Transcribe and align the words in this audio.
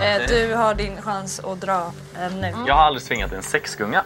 Eh, 0.00 0.26
du 0.28 0.54
har 0.54 0.74
din 0.74 1.02
chans 1.02 1.40
att 1.40 1.60
dra 1.60 1.92
eh, 2.20 2.34
nu. 2.40 2.52
Jag 2.66 2.74
har 2.74 2.82
aldrig 2.82 3.02
svingat 3.02 3.32
en 3.32 3.42
sexgunga. 3.42 4.02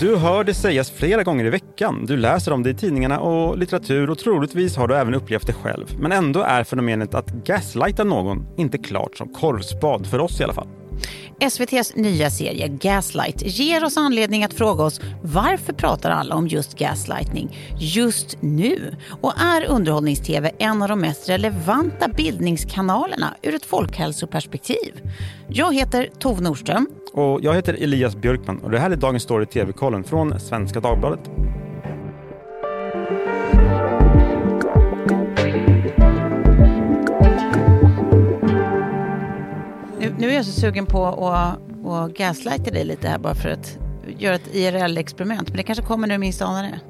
Du 0.00 0.16
hör 0.16 0.44
det 0.44 0.54
sägas 0.54 0.90
flera 0.90 1.22
gånger 1.22 1.44
i 1.44 1.50
veckan. 1.50 2.06
Du 2.06 2.16
läser 2.16 2.52
om 2.52 2.62
det 2.62 2.70
i 2.70 2.74
tidningarna 2.74 3.20
och 3.20 3.58
litteratur 3.58 4.10
och 4.10 4.18
troligtvis 4.18 4.76
har 4.76 4.88
du 4.88 4.96
även 4.96 5.14
upplevt 5.14 5.46
det 5.46 5.52
själv. 5.52 5.86
Men 5.98 6.12
ändå 6.12 6.40
är 6.40 6.64
fenomenet 6.64 7.14
att 7.14 7.30
gaslighta 7.30 8.04
någon 8.04 8.46
inte 8.56 8.78
klart 8.78 9.16
som 9.16 9.28
korvspad, 9.28 10.06
för 10.06 10.18
oss 10.18 10.40
i 10.40 10.44
alla 10.44 10.52
fall. 10.52 10.68
SVTs 11.40 11.96
nya 11.96 12.30
serie 12.30 12.68
Gaslight 12.68 13.42
ger 13.42 13.84
oss 13.84 13.96
anledning 13.96 14.44
att 14.44 14.54
fråga 14.54 14.84
oss 14.84 15.00
varför 15.22 15.72
pratar 15.72 16.10
alla 16.10 16.34
om 16.34 16.48
just 16.48 16.78
gaslightning 16.78 17.56
just 17.78 18.36
nu? 18.40 18.96
Och 19.20 19.32
är 19.40 19.64
underhållnings-tv 19.64 20.50
en 20.58 20.82
av 20.82 20.88
de 20.88 21.00
mest 21.00 21.28
relevanta 21.28 22.08
bildningskanalerna 22.08 23.34
ur 23.42 23.54
ett 23.54 23.64
folkhälsoperspektiv? 23.64 25.10
Jag 25.48 25.74
heter 25.74 26.08
Tove 26.18 26.42
Nordström. 26.42 26.86
Och 27.12 27.40
jag 27.42 27.54
heter 27.54 27.74
Elias 27.74 28.16
Björkman 28.16 28.58
och 28.58 28.70
det 28.70 28.78
här 28.78 28.90
är 28.90 28.96
Dagens 28.96 29.22
Story 29.22 29.46
TV-kollen 29.46 30.04
från 30.04 30.40
Svenska 30.40 30.80
Dagbladet. 30.80 31.30
Nu, 40.18 40.30
är 40.30 40.34
jag 40.34 40.44
så 40.44 40.60
sugen 40.60 40.86
på 40.86 41.06
att, 41.06 41.86
att 41.86 42.18
gaslighta 42.18 42.70
dig 42.70 42.84
lite 42.84 43.08
här 43.08 43.18
bara 43.18 43.34
för 43.34 43.48
att 43.48 43.78
göra 44.18 44.34
ett 44.34 44.54
IRL-experiment. 44.54 45.48
Men 45.48 45.56
det 45.56 45.62
kanske 45.62 45.84
kommer 45.84 46.08
nu 46.08 46.18
minst 46.18 46.42
anar 46.42 46.62
det. 46.62 46.80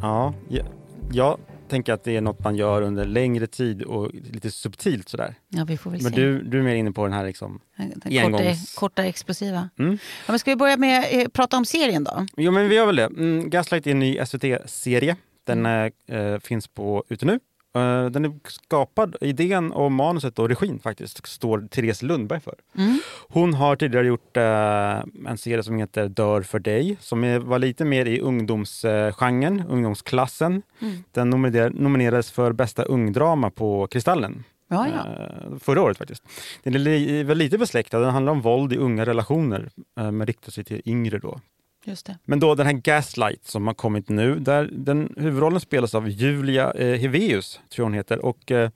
Ja, 0.00 0.34
jag, 0.48 0.66
jag 1.12 1.38
tänker 1.68 1.92
att 1.92 2.04
det 2.04 2.16
är 2.16 2.20
något 2.20 2.44
man 2.44 2.56
gör 2.56 2.82
under 2.82 3.04
längre 3.04 3.46
tid 3.46 3.82
och 3.82 4.10
lite 4.14 4.50
subtilt 4.50 5.08
sådär. 5.08 5.34
Ja, 5.48 5.64
vi 5.64 5.76
får 5.76 5.90
väl 5.90 6.02
Men 6.02 6.12
se. 6.12 6.20
du, 6.20 6.42
du 6.42 6.58
är 6.58 6.62
mer 6.62 6.74
inne 6.74 6.92
på 6.92 7.04
den 7.04 7.12
här 7.12 7.24
liksom 7.26 7.60
Den 7.76 7.90
korta, 8.00 8.20
engångs... 8.20 8.74
korta 8.74 9.04
explosiva. 9.04 9.68
Mm. 9.78 9.98
Ja, 10.26 10.32
men 10.32 10.38
ska 10.38 10.50
vi 10.50 10.56
börja 10.56 10.76
med 10.76 11.04
eh, 11.10 11.28
prata 11.28 11.56
om 11.56 11.64
serien 11.64 12.04
då? 12.04 12.26
Jo, 12.36 12.52
men 12.52 12.68
vi 12.68 12.74
gör 12.74 12.86
väl 12.86 12.96
det. 12.96 13.04
Mm, 13.04 13.50
Gaslight 13.50 13.86
är 13.86 13.90
en 13.90 13.98
ny 13.98 14.18
SVT-serie. 14.26 15.16
Den 15.44 15.66
eh, 15.66 16.38
finns 16.42 16.68
på 16.68 17.04
ute 17.08 17.26
nu. 17.26 17.40
Eh, 17.74 18.06
den 18.06 18.24
är 18.24 18.32
skapad, 18.44 19.16
idén 19.20 19.72
och 19.72 19.92
manuset 19.92 20.38
och 20.38 20.48
regin 20.48 20.78
faktiskt, 20.78 21.26
står 21.26 21.68
Therese 21.70 22.02
Lundberg 22.02 22.40
för. 22.40 22.54
Mm. 22.78 22.98
Hon 23.28 23.54
har 23.54 23.76
tidigare 23.76 24.06
gjort 24.06 24.36
eh, 24.36 25.30
en 25.30 25.38
serie 25.38 25.62
som 25.62 25.78
heter 25.78 26.08
Dör 26.08 26.42
för 26.42 26.58
dig, 26.58 26.96
som 27.00 27.48
var 27.48 27.58
lite 27.58 27.84
mer 27.84 28.06
i 28.06 28.20
ungdomsgenren, 28.20 29.62
ungdomsklassen. 29.68 30.62
Mm. 30.80 31.04
Den 31.12 31.30
nominerades, 31.30 32.30
för 32.30 32.52
bästa 32.52 32.82
ungdrama 32.82 33.50
på 33.50 33.86
Kristallen. 33.86 34.44
Ja, 34.68 34.88
ja. 34.88 35.24
Eh, 35.24 35.58
förra 35.58 35.82
året 35.82 35.98
faktiskt. 35.98 36.22
Den 36.62 36.74
är 36.74 37.24
väl 37.24 37.38
lite 37.38 37.58
besläktad, 37.58 38.00
den 38.00 38.10
handlar 38.10 38.32
om 38.32 38.40
våld 38.40 38.72
i 38.72 38.76
unga 38.76 39.06
relationer, 39.06 39.70
men 39.94 40.26
riktar 40.26 40.52
sig 40.52 40.64
till 40.64 40.82
yngre 40.84 41.18
då. 41.18 41.40
Just 41.84 42.06
det. 42.06 42.18
Men 42.24 42.40
då 42.40 42.54
den 42.54 42.66
här 42.66 42.72
Gaslight 42.72 43.44
som 43.44 43.66
har 43.66 43.74
kommit 43.74 44.08
nu, 44.08 44.38
där 44.38 44.68
den 44.72 45.14
huvudrollen 45.16 45.60
spelas 45.60 45.94
av 45.94 46.08
Julia 46.08 46.70
eh, 46.72 47.00
Heveus, 47.00 47.60
tror 47.68 47.82
jag 47.82 47.84
hon 47.84 47.94
heter. 47.94 48.24
Och 48.24 48.50
eh, 48.50 48.70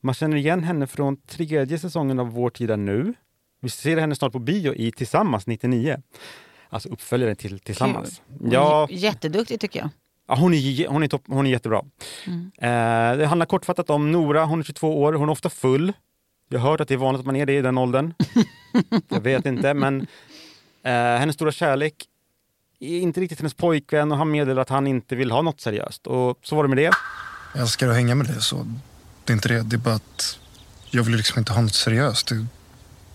man 0.00 0.14
känner 0.14 0.36
igen 0.36 0.64
henne 0.64 0.86
från 0.86 1.16
tredje 1.16 1.78
säsongen 1.78 2.18
av 2.20 2.30
Vår 2.30 2.50
tid 2.50 2.70
är 2.70 2.76
nu. 2.76 3.14
Vi 3.60 3.70
ser 3.70 3.96
henne 3.96 4.14
snart 4.14 4.32
på 4.32 4.38
bio 4.38 4.74
i 4.74 4.92
Tillsammans 4.92 5.46
99. 5.46 6.02
Alltså 6.68 6.88
uppföljare 6.88 7.34
till 7.34 7.58
Tillsammans. 7.58 8.22
Hon 8.40 8.50
Ja, 8.50 8.88
jätteduktig 8.90 9.60
tycker 9.60 9.80
jag. 9.80 9.88
ja, 10.28 10.34
hon, 10.34 10.54
är, 10.54 10.88
hon, 10.88 11.02
är 11.02 11.08
topp, 11.08 11.22
hon 11.26 11.46
är 11.46 11.50
jättebra. 11.50 11.84
Mm. 12.26 12.50
Eh, 12.58 13.18
det 13.18 13.26
handlar 13.26 13.46
kortfattat 13.46 13.90
om 13.90 14.12
Nora, 14.12 14.44
hon 14.44 14.58
är 14.60 14.64
22 14.64 15.02
år, 15.02 15.12
hon 15.12 15.28
är 15.28 15.32
ofta 15.32 15.50
full. 15.50 15.92
Jag 16.48 16.60
har 16.60 16.70
hört 16.70 16.80
att 16.80 16.88
det 16.88 16.94
är 16.94 16.98
vanligt 16.98 17.20
att 17.20 17.26
man 17.26 17.36
är 17.36 17.46
det 17.46 17.52
i 17.52 17.62
den 17.62 17.78
åldern. 17.78 18.14
jag 19.08 19.20
vet 19.20 19.46
inte, 19.46 19.74
men 19.74 20.00
eh, 20.82 20.92
hennes 20.92 21.34
stora 21.34 21.52
kärlek 21.52 21.94
är 21.94 22.15
inte 22.80 23.20
riktigt 23.20 23.38
hennes 23.38 23.54
pojkvän 23.54 24.12
och 24.12 24.18
han 24.18 24.30
meddelar 24.30 24.62
att 24.62 24.68
han 24.68 24.86
inte 24.86 25.16
vill 25.16 25.30
ha 25.30 25.42
något 25.42 25.60
seriöst. 25.60 26.06
Och 26.06 26.38
så 26.42 26.56
var 26.56 26.62
det 26.62 26.68
med 26.68 26.78
det. 26.78 26.90
Jag 27.54 27.62
älskar 27.62 27.88
att 27.88 27.94
hänga 27.94 28.14
med 28.14 28.26
dig 28.26 28.42
så. 28.42 28.66
Det 29.24 29.32
är 29.32 29.34
inte 29.34 29.48
det. 29.48 29.62
Det 29.62 29.76
är 29.76 29.78
bara 29.78 29.94
att 29.94 30.38
jag 30.90 31.02
vill 31.02 31.16
liksom 31.16 31.38
inte 31.38 31.52
ha 31.52 31.62
något 31.62 31.74
seriöst. 31.74 32.28
Det 32.28 32.46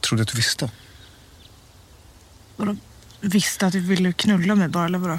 trodde 0.02 0.22
att 0.24 0.30
du 0.30 0.36
visste. 0.38 0.72
Vadå? 2.56 2.76
Visste 3.22 3.66
att 3.68 3.74
du 3.74 3.80
ville 3.80 4.14
knulla 4.14 4.56
mig 4.56 4.68
bara, 4.68 4.86
eller 4.86 4.98
vadå? 5.00 5.18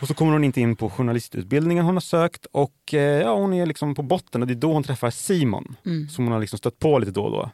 Och 0.00 0.08
så 0.08 0.14
kommer 0.14 0.32
hon 0.32 0.44
inte 0.44 0.60
in 0.60 0.76
på 0.76 0.90
journalistutbildningen 0.90 1.84
hon 1.84 1.94
har 1.94 2.00
sökt 2.00 2.46
och 2.52 2.94
eh, 2.94 3.00
ja, 3.00 3.34
hon 3.36 3.54
är 3.54 3.66
liksom 3.66 3.94
på 3.94 4.02
botten 4.02 4.40
och 4.42 4.46
det 4.48 4.54
är 4.54 4.54
då 4.54 4.72
hon 4.72 4.82
träffar 4.82 5.10
Simon 5.10 5.76
Mm. 5.86 6.08
som 6.08 6.24
hon 6.24 6.32
har 6.32 6.40
liksom 6.40 6.58
stött 6.58 6.78
på 6.78 6.98
lite 6.98 7.12
då 7.12 7.24
och 7.24 7.30
då. 7.30 7.50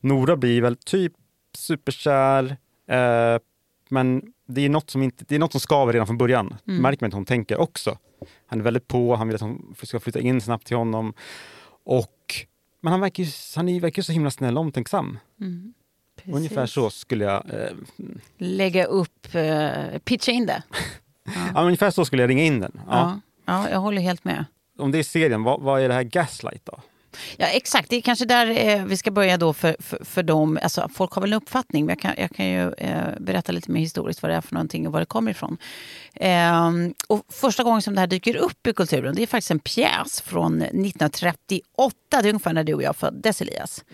Nora 0.00 0.36
blir 0.36 0.62
väl 0.62 0.76
typ 0.76 1.12
superkär 1.58 2.56
eh, 2.90 3.38
men 3.88 4.22
det 4.46 4.60
är, 4.60 4.68
något 4.68 4.90
som 4.90 5.02
inte, 5.02 5.24
det 5.28 5.34
är 5.34 5.38
något 5.38 5.52
som 5.52 5.60
skaver 5.60 5.92
redan 5.92 6.06
från 6.06 6.18
början. 6.18 6.56
Mm. 6.68 6.82
Märker 6.82 7.02
man 7.02 7.08
att 7.08 7.14
hon 7.14 7.24
tänker 7.24 7.60
också. 7.60 7.98
Han 8.46 8.58
är 8.58 8.64
väldigt 8.64 8.88
på, 8.88 9.16
han 9.16 9.28
vill 9.28 9.34
att 9.34 9.40
hon 9.40 9.74
ska 9.82 10.00
flytta 10.00 10.20
in 10.20 10.40
snabbt 10.40 10.66
till 10.66 10.76
honom. 10.76 11.14
Och, 11.84 12.34
men 12.80 12.90
han 12.90 13.00
verkar 13.00 13.22
ju 13.22 13.30
han 13.56 13.80
verkar 13.80 14.02
så 14.02 14.12
himla 14.12 14.30
snäll 14.30 14.56
och 14.56 14.60
omtänksam. 14.60 15.18
Mm. 15.40 15.74
Ungefär 16.24 16.66
så 16.66 16.90
skulle 16.90 17.24
jag 17.24 17.44
eh, 17.54 17.70
Lägga 18.38 18.84
upp, 18.84 19.34
eh, 19.34 19.98
pitcha 20.04 20.32
in 20.32 20.46
det. 20.46 20.62
ja, 21.54 21.62
ungefär 21.62 21.90
så 21.90 22.04
skulle 22.04 22.22
jag 22.22 22.30
ringa 22.30 22.44
in 22.44 22.60
den. 22.60 22.80
Ja. 22.86 23.20
Ja. 23.46 23.62
ja, 23.64 23.70
jag 23.70 23.78
håller 23.78 24.02
helt 24.02 24.24
med. 24.24 24.44
Om 24.78 24.92
det 24.92 24.98
är 24.98 25.02
serien, 25.02 25.42
vad, 25.42 25.60
vad 25.60 25.80
är 25.80 25.88
det 25.88 25.94
här 25.94 26.02
Gaslight 26.02 26.64
då? 26.64 26.80
Ja, 27.36 27.46
exakt. 27.46 27.90
Det 27.90 27.96
är 27.96 28.00
kanske 28.00 28.24
där 28.24 28.68
eh, 28.68 28.84
vi 28.84 28.96
ska 28.96 29.10
börja 29.10 29.36
då 29.36 29.52
för, 29.52 29.76
för, 29.78 30.04
för 30.04 30.22
dem. 30.22 30.58
Alltså, 30.62 30.88
folk 30.94 31.12
har 31.12 31.22
väl 31.22 31.32
en 31.32 31.36
uppfattning, 31.36 31.86
men 31.86 31.92
jag 31.92 32.00
kan, 32.00 32.14
jag 32.18 32.30
kan 32.30 32.46
ju 32.46 32.72
eh, 32.72 33.20
berätta 33.20 33.52
lite 33.52 33.70
mer 33.70 33.80
historiskt 33.80 34.22
vad 34.22 34.30
det 34.30 34.36
är 34.36 34.40
för 34.40 34.54
någonting 34.54 34.86
och 34.86 34.92
var 34.92 35.00
det 35.00 35.06
kommer 35.06 35.30
ifrån. 35.30 35.58
Eh, 36.14 36.70
och 37.06 37.22
första 37.28 37.62
gången 37.62 37.82
som 37.82 37.94
det 37.94 38.00
här 38.00 38.06
dyker 38.06 38.36
upp 38.36 38.66
i 38.66 38.72
kulturen, 38.72 39.14
det 39.14 39.22
är 39.22 39.26
faktiskt 39.26 39.50
en 39.50 39.58
pjäs 39.58 40.20
från 40.20 40.62
1938. 40.62 41.96
Är 42.16 42.28
ungefär 42.28 42.52
när 42.52 42.64
du 42.64 42.74
och 42.74 42.82
jag 42.82 42.96
föddes, 42.96 43.42
Elias. 43.42 43.84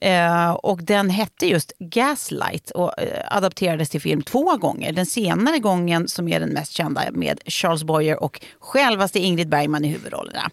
Eh, 0.00 0.50
och 0.50 0.82
den 0.82 1.10
hette 1.10 1.46
just 1.46 1.72
Gaslight 1.78 2.70
och 2.70 3.00
eh, 3.00 3.36
adapterades 3.36 3.90
till 3.90 4.00
film 4.00 4.22
två 4.22 4.56
gånger. 4.56 4.92
Den 4.92 5.06
senare 5.06 5.58
gången, 5.58 6.08
som 6.08 6.28
är 6.28 6.40
den 6.40 6.48
mest 6.48 6.72
kända, 6.72 7.02
med 7.12 7.40
Charles 7.46 7.84
Boyer 7.84 8.22
och 8.22 8.40
självaste 8.60 9.18
Ingrid 9.18 9.48
Bergman 9.48 9.84
i 9.84 9.88
huvudrollerna. 9.88 10.50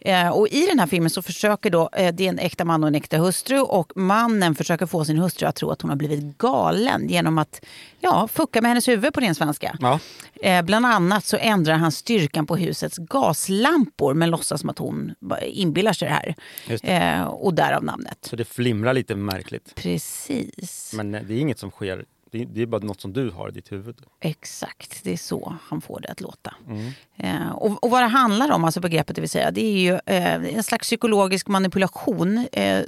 Eh, 0.00 0.28
och 0.28 0.48
I 0.48 0.66
den 0.66 0.78
här 0.78 0.86
filmen 0.86 1.10
så 1.10 1.22
försöker 1.22 1.70
då, 1.70 1.88
eh, 1.92 2.14
det 2.14 2.24
är 2.24 2.28
en 2.28 2.38
äkta 2.38 2.64
man 2.64 2.82
och 2.82 2.88
en 2.88 2.94
äkta 2.94 3.16
hustru 3.16 3.60
och 3.60 3.92
mannen 3.96 4.54
försöker 4.54 4.86
få 4.86 5.04
sin 5.04 5.18
hustru 5.18 5.46
att 5.46 5.56
tro 5.56 5.70
att 5.70 5.82
hon 5.82 5.88
har 5.88 5.96
blivit 5.96 6.38
galen 6.38 7.08
genom 7.08 7.38
att 7.38 7.60
ja, 8.00 8.28
fucka 8.28 8.60
med 8.60 8.70
hennes 8.70 8.88
huvud 8.88 9.14
på 9.14 9.20
ren 9.20 9.34
svenska. 9.34 9.76
Ja. 9.80 9.98
Eh, 10.42 10.62
bland 10.62 10.86
annat 10.86 11.24
så 11.24 11.36
ändrar 11.36 11.74
han 11.74 11.92
styrkan 11.92 12.46
på 12.46 12.56
husets 12.56 12.98
gaslampor 12.98 14.14
men 14.14 14.30
låtsas 14.30 14.60
som 14.60 14.70
att 14.70 14.78
hon 14.78 15.14
inbillar 15.42 15.92
sig 15.92 16.08
det 16.08 16.14
här. 16.14 16.34
Det. 16.66 16.88
Eh, 16.88 17.22
och 17.22 17.54
därav 17.54 17.84
namnet. 17.84 18.18
Så 18.22 18.36
det 18.36 18.44
flimrar 18.44 18.94
lite 18.94 19.14
märkligt. 19.14 19.74
Precis. 19.74 20.92
Men 20.96 21.14
eh, 21.14 21.22
det 21.22 21.34
är 21.34 21.38
inget 21.38 21.58
som 21.58 21.70
sker, 21.70 22.04
det 22.30 22.42
är, 22.42 22.46
det 22.46 22.62
är 22.62 22.66
bara 22.66 22.80
något 22.80 23.00
som 23.00 23.12
du 23.12 23.30
har 23.30 23.48
i 23.48 23.52
ditt 23.52 23.72
huvud. 23.72 23.96
Exakt, 24.20 25.04
det 25.04 25.12
är 25.12 25.16
så 25.16 25.56
han 25.68 25.80
får 25.80 26.00
det 26.00 26.08
att 26.08 26.20
låta. 26.20 26.54
Mm. 26.68 26.92
Eh, 27.16 27.50
och, 27.50 27.84
och 27.84 27.90
vad 27.90 28.02
det 28.02 28.06
handlar 28.06 28.50
om, 28.50 28.64
alltså 28.64 28.80
begreppet 28.80 29.16
det 29.16 29.20
vill 29.20 29.30
säga, 29.30 29.50
det 29.50 29.64
är 29.64 29.78
ju 29.78 29.92
eh, 30.06 30.56
en 30.56 30.62
slags 30.62 30.88
psykologisk 30.88 31.48
manipulation. 31.48 32.46
Eh, 32.52 32.80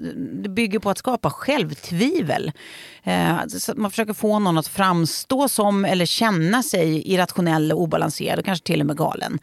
det 0.43 0.49
bygger 0.49 0.79
på 0.79 0.91
att 0.91 0.99
skapa 0.99 1.31
självtvivel. 1.31 2.53
Eh, 3.03 3.37
så 3.47 3.73
att 3.73 3.79
man 3.79 3.91
försöker 3.91 4.13
få 4.13 4.39
någon 4.39 4.59
att 4.59 4.69
framstå 4.69 5.49
som 5.49 5.85
eller 5.85 6.07
känna 6.07 6.63
sig 6.63 7.13
irrationell 7.13 7.73
och 7.73 7.81
obalanserad 7.81 8.39
och 8.39 8.45
kanske 8.45 8.67
till 8.67 8.81
och 8.81 8.87
med 8.87 8.97
galen. 8.97 9.39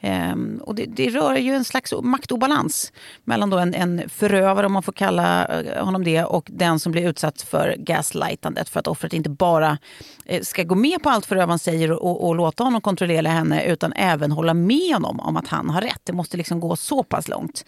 Eh, 0.00 0.34
och 0.60 0.74
det, 0.74 0.86
det 0.86 1.10
rör 1.10 1.36
ju 1.36 1.54
en 1.54 1.64
slags 1.64 1.94
maktobalans 2.02 2.92
mellan 3.24 3.50
då 3.50 3.58
en, 3.58 3.74
en 3.74 4.08
förövare, 4.08 4.66
om 4.66 4.72
man 4.72 4.82
får 4.82 4.92
kalla 4.92 5.46
eh, 5.46 5.84
honom 5.84 6.04
det, 6.04 6.24
och 6.24 6.48
den 6.52 6.78
som 6.78 6.92
blir 6.92 7.08
utsatt 7.08 7.42
för 7.42 7.76
gaslightandet 7.78 8.68
för 8.68 8.80
att 8.80 8.86
offret 8.86 9.12
inte 9.12 9.30
bara 9.42 9.78
eh, 10.24 10.42
ska 10.42 10.62
gå 10.62 10.74
med 10.74 11.02
på 11.02 11.10
allt 11.10 11.26
förövaren 11.26 11.58
säger 11.58 11.90
och, 11.92 12.28
och, 12.28 12.34
låta 12.34 12.64
honom 12.64 12.80
kontrollera 12.80 13.28
henne 13.28 13.64
utan 13.64 13.92
även 13.92 14.32
hålla 14.32 14.54
med 14.54 14.94
honom 14.94 15.20
om 15.20 15.36
att 15.36 15.48
han 15.48 15.70
har 15.70 15.80
rätt. 15.80 16.00
Det 16.04 16.12
måste 16.12 16.36
liksom 16.36 16.60
gå 16.60 16.76
så 16.76 17.02
pass 17.02 17.28
långt. 17.28 17.64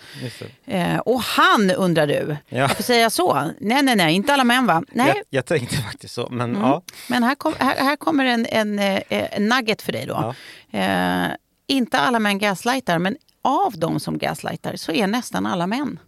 Eh, 0.67 0.99
och 0.99 1.21
han 1.21 1.71
undrar 1.71 2.07
du, 2.07 2.37
Ja. 2.49 2.61
varför 2.61 2.83
säger 2.83 3.03
jag 3.03 3.13
så? 3.13 3.51
Nej, 3.61 3.83
nej, 3.83 3.97
nej, 3.97 4.15
inte 4.15 4.33
alla 4.33 4.45
män 4.45 4.67
va? 4.67 4.83
Nej, 4.93 5.07
Jag, 5.07 5.17
jag 5.31 5.45
tänkte 5.47 5.77
faktiskt 5.77 6.15
så, 6.15 6.29
men 6.31 6.51
Mm. 6.51 6.63
ja. 6.63 6.83
men 7.09 7.23
här, 7.23 7.35
kom, 7.35 7.53
här, 7.59 7.77
här 7.77 7.97
kommer 7.97 8.25
en, 8.25 8.47
en, 8.51 8.79
eh, 8.79 9.01
en 9.09 9.49
nugget 9.49 9.83
för 9.83 9.93
dig 9.93 10.07
då. 10.07 10.35
Eh, 10.79 11.27
inte 11.67 11.99
alla 11.99 12.19
män 12.19 12.39
gaslightar, 12.39 12.99
men 12.99 13.17
av 13.43 13.73
de 13.77 14.01
som 14.01 14.19
gaslightar 14.19 14.77
så 14.77 14.93
är 14.93 15.07
nästan 15.07 15.47
alla 15.47 15.67
män. 15.67 15.99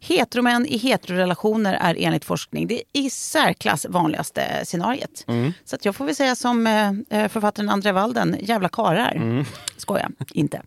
Heteromän 0.00 0.66
i 0.66 0.76
heterorelationer 0.76 1.74
är 1.74 1.96
enligt 1.98 2.24
forskning 2.24 2.66
det 2.66 2.82
i 2.92 3.10
särklass 3.10 3.86
vanligaste 3.88 4.64
scenariet. 4.64 5.24
Mm. 5.28 5.52
Så 5.64 5.76
att 5.76 5.84
jag 5.84 5.96
får 5.96 6.04
väl 6.04 6.14
säga 6.14 6.34
som 6.34 6.66
eh, 6.66 7.28
författaren 7.28 7.68
André 7.68 7.92
Walden, 7.92 8.36
jävla 8.40 8.68
karar. 8.68 9.12
Mm. 9.14 9.44
Skoja, 9.76 10.10
inte. 10.32 10.62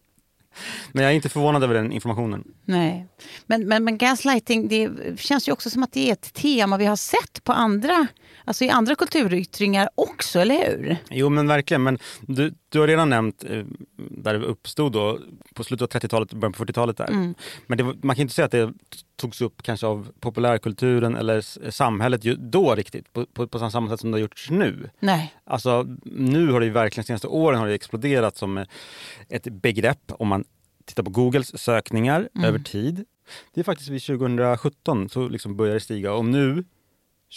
Men 0.91 1.03
jag 1.03 1.11
är 1.11 1.15
inte 1.15 1.29
förvånad 1.29 1.63
över 1.63 1.73
den 1.73 1.91
informationen. 1.91 2.43
Nej. 2.65 3.07
Men, 3.45 3.67
men, 3.67 3.83
men 3.83 3.97
gaslighting, 3.97 4.67
det 4.67 4.89
känns 5.19 5.47
ju 5.47 5.51
också 5.51 5.69
som 5.69 5.83
att 5.83 5.91
det 5.93 6.09
är 6.09 6.13
ett 6.13 6.33
tema 6.33 6.77
vi 6.77 6.85
har 6.85 6.95
sett 6.95 7.43
på 7.43 7.53
andra, 7.53 8.07
alltså 8.45 8.63
i 8.63 8.69
andra 8.69 8.95
kulturyttringar 8.95 9.89
också, 9.95 10.39
eller 10.39 10.67
hur? 10.67 10.97
Jo 11.09 11.29
men 11.29 11.47
verkligen, 11.47 11.83
men 11.83 11.99
du, 12.21 12.53
du 12.73 12.79
har 12.79 12.87
redan 12.87 13.09
nämnt 13.09 13.43
eh, 13.43 13.63
där 13.97 14.33
det 14.33 14.45
uppstod 14.45 14.91
då 14.91 15.19
på 15.53 15.63
slutet 15.63 15.95
av 15.95 16.01
30-talet, 16.01 16.33
början 16.33 16.53
på 16.53 16.65
40-talet 16.65 16.97
där. 16.97 17.07
Mm. 17.09 17.35
Men 17.67 17.77
det, 17.77 17.83
man 17.83 18.15
kan 18.15 18.21
inte 18.21 18.33
säga 18.33 18.45
att 18.45 18.51
det 18.51 18.73
togs 19.15 19.41
upp 19.41 19.63
kanske 19.63 19.87
av 19.87 20.07
populärkulturen 20.19 21.15
eller 21.15 21.69
samhället 21.71 22.21
då 22.51 22.75
riktigt 22.75 23.13
på, 23.13 23.25
på, 23.25 23.47
på 23.47 23.69
samma 23.69 23.89
sätt 23.89 23.99
som 23.99 24.11
det 24.11 24.15
har 24.15 24.21
gjorts 24.21 24.49
nu. 24.49 24.89
Nej. 24.99 25.33
Alltså 25.43 25.87
nu 26.03 26.51
har 26.51 26.59
det 26.61 26.69
verkligen, 26.69 27.03
de 27.03 27.07
senaste 27.07 27.27
åren 27.27 27.59
har 27.59 27.67
det 27.67 27.73
exploderat 27.73 28.37
som 28.37 28.57
eh, 28.57 28.65
ett 29.29 29.43
begrepp 29.43 30.11
om 30.19 30.27
man 30.27 30.43
tittar 30.85 31.03
på 31.03 31.09
Googles 31.11 31.61
sökningar 31.61 32.29
Mm. 32.35 32.47
över 32.47 32.59
tid. 32.59 33.05
Det 33.53 33.59
är 33.61 33.63
faktiskt 33.63 33.89
vid 33.89 34.01
2017 34.03 35.09
så 35.09 35.27
liksom 35.27 35.55
börjar 35.57 35.73
det 35.73 35.79
stiga 35.79 36.13
och 36.13 36.25
nu 36.25 36.63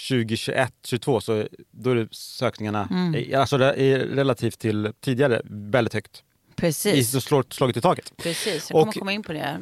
2021, 0.09 0.73
2022 0.83 1.21
så 1.21 1.47
då 1.71 1.91
är 1.91 2.09
sökningarna, 2.11 2.89
Mm. 2.91 3.41
alltså 3.41 3.59
det 3.59 3.81
är 3.83 3.99
relativt 3.99 4.59
till 4.59 4.93
tidigare 5.01 5.41
väldigt 5.45 5.95
högt. 5.95 6.23
I, 6.57 6.59
Precis. 6.61 7.11
så 7.11 7.21
slår, 7.21 7.45
slagit 7.51 7.77
i 7.77 7.81
taget. 7.81 8.13
Precis, 8.17 8.71
jag 8.71 8.81
kommer 8.81 8.89
Och- 8.89 8.95
komma 8.95 9.13
in 9.13 9.23
på 9.23 9.33
det. 9.33 9.59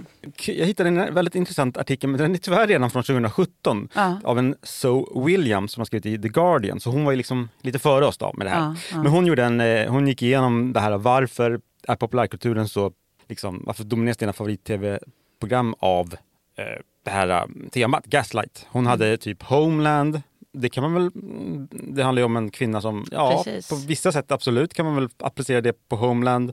Jag 0.47 0.67
hittade 0.67 0.89
en 0.89 1.15
väldigt 1.15 1.35
intressant 1.35 1.77
artikel, 1.77 2.11
men 2.11 2.19
den 2.21 2.35
är 2.35 2.39
tyvärr 2.39 2.67
redan 2.67 2.91
från 2.91 3.03
2017 3.03 3.89
Ja. 3.95 4.21
av 4.25 4.39
en 4.39 4.55
Zoe 4.63 5.25
Williams 5.27 5.73
som 5.73 5.81
har 5.81 5.85
skrivit 5.85 6.07
i 6.07 6.19
The 6.23 6.29
Guardian. 6.29 6.81
Så 6.81 6.91
hon 6.91 7.05
var 7.05 7.15
liksom 7.17 7.49
lite 7.63 7.79
före 7.79 8.07
oss 8.07 8.19
då 8.19 8.33
med 8.33 8.47
det 8.47 8.51
här. 8.51 8.59
Ja, 8.61 8.77
ja. 8.93 8.97
Men 9.03 9.07
hon, 9.13 9.27
gjorde 9.27 9.45
en, 9.45 9.61
eh, 9.61 9.91
hon 9.91 10.09
gick 10.09 10.23
igenom 10.23 10.73
det 10.73 10.81
här 10.81 10.99
varför 10.99 11.61
är 11.89 11.97
populärkulturen 11.97 12.69
så, 12.69 12.93
liksom, 13.29 13.63
varför 13.67 13.85
domineras 13.85 14.17
dina 14.17 14.33
favorit-tv-program 14.33 15.75
av 15.79 16.15
eh, 16.57 16.65
det 17.05 17.11
här 17.11 17.29
eh, 17.29 17.69
temat, 17.73 18.05
Gaslight. 18.07 18.67
Hon 18.71 18.87
hade 18.87 19.17
typ 19.17 19.43
Homeland, 19.43 20.23
det 20.57 20.69
kan 20.69 20.83
man 20.83 20.95
väl, 20.95 21.03
mm, 21.15 21.69
det 21.71 22.03
handlar 22.03 22.21
ju 22.21 22.25
om 22.27 22.37
en 22.37 22.51
kvinna 22.51 22.81
som, 22.81 23.07
ja 23.11 23.43
Precis. 23.45 23.69
på 23.69 23.75
vissa 23.77 24.13
sätt 24.13 24.33
absolut 24.33 24.75
kan 24.75 24.87
man 24.87 24.95
väl 24.95 25.09
applicera 25.19 25.61
det 25.61 25.89
på 25.89 25.97
Homeland. 25.97 26.53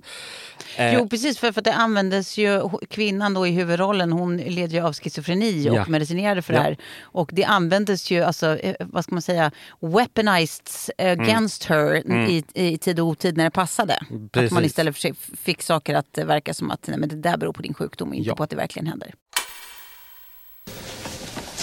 Eh, 0.78 0.94
Jo, 0.94 1.10
precis. 1.10 1.38
För, 1.40 1.52
för 1.52 1.62
det 1.62 1.74
användes 1.74 2.38
ju, 2.38 2.62
kvinnan 2.90 3.34
då 3.34 3.48
i 3.48 3.52
huvudrollen, 3.52 4.12
hon 4.12 4.38
led 4.38 4.72
ju 4.74 4.80
av 4.80 4.94
schizofreni 4.94 5.70
och 5.70 5.76
Ja. 5.76 5.86
medicinerade 5.88 6.42
för 6.42 6.54
Ja. 6.54 6.60
det 6.60 6.64
här. 6.66 6.78
Och 7.02 7.30
det 7.34 7.44
användes 7.44 8.12
ju, 8.12 8.24
alltså, 8.24 8.58
eh, 8.58 8.76
vad 8.80 9.04
ska 9.04 9.16
man 9.16 9.22
säga, 9.22 9.52
weaponized 9.80 10.68
Mm. 10.98 11.20
against 11.20 11.64
her 11.66 12.08
i, 12.30 12.44
i 12.54 12.78
tid 12.78 13.00
och 13.00 13.08
otid 13.08 13.38
när 13.38 13.44
det 13.44 13.52
passade. 13.52 13.94
Att 13.96 14.10
man 14.12 14.30
Precis. 14.30 14.62
istället 14.66 14.96
för 14.96 15.02
sig 15.02 15.14
fick 15.38 15.62
saker 15.62 15.96
att 15.96 16.18
eh, 16.18 16.26
verka 16.26 16.54
som 16.54 16.72
att 16.72 16.88
nej, 16.88 16.98
men 17.00 17.10
det 17.10 17.16
där 17.16 17.38
beror 17.38 17.54
på 17.54 17.62
din 17.62 17.74
sjukdom 17.74 18.10
och 18.10 18.16
inte 18.16 18.30
Ja. 18.30 18.36
på 18.36 18.44
att 18.44 18.50
det 18.50 18.56
verkligen 18.56 18.88
händer. 18.88 19.14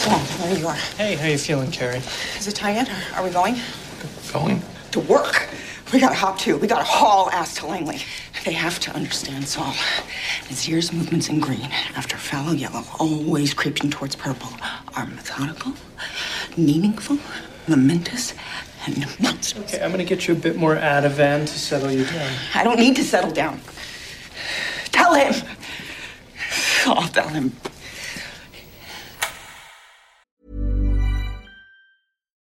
So, 0.08 0.16
there 0.42 0.58
you 0.58 0.66
are. 0.66 0.74
Hey, 0.96 1.16
how 1.16 1.26
you 1.26 1.36
feeling, 1.36 1.70
Carrie? 1.70 1.98
Is 2.38 2.48
it 2.48 2.54
tie-in? 2.54 2.86
Are 3.14 3.22
we 3.22 3.28
going? 3.28 3.56
Going? 4.32 4.62
To 4.92 5.00
work. 5.00 5.50
We 5.92 6.00
gotta 6.00 6.14
hop 6.14 6.38
to. 6.38 6.56
We 6.56 6.66
gotta 6.66 6.84
haul 6.84 7.30
ass 7.30 7.56
to 7.56 7.66
Langley. 7.66 8.00
They 8.46 8.54
have 8.54 8.80
to 8.80 8.90
understand 8.92 9.46
Saul. 9.46 9.74
Nazir's 10.48 10.94
movements 10.94 11.28
in 11.28 11.40
green 11.40 11.68
after 11.94 12.16
fallow 12.16 12.52
yellow, 12.52 12.84
always 12.98 13.52
creeping 13.52 13.90
towards 13.90 14.16
purple, 14.16 14.48
are 14.96 15.04
methodical, 15.08 15.74
meaningful, 16.56 17.18
momentous, 17.66 18.32
and 18.86 19.04
monstrous. 19.20 19.74
Okay, 19.74 19.84
I'm 19.84 19.90
gonna 19.90 20.04
get 20.04 20.26
you 20.26 20.32
a 20.32 20.38
bit 20.38 20.56
more 20.56 20.74
Ativan 20.74 21.40
to 21.40 21.58
settle 21.58 21.92
you 21.92 22.06
down. 22.06 22.32
I 22.54 22.64
don't 22.64 22.78
need 22.78 22.96
to 22.96 23.04
settle 23.04 23.30
down. 23.30 23.60
Tell 24.86 25.12
him. 25.12 25.34
I'll 26.86 27.08
tell 27.08 27.28
him. 27.28 27.52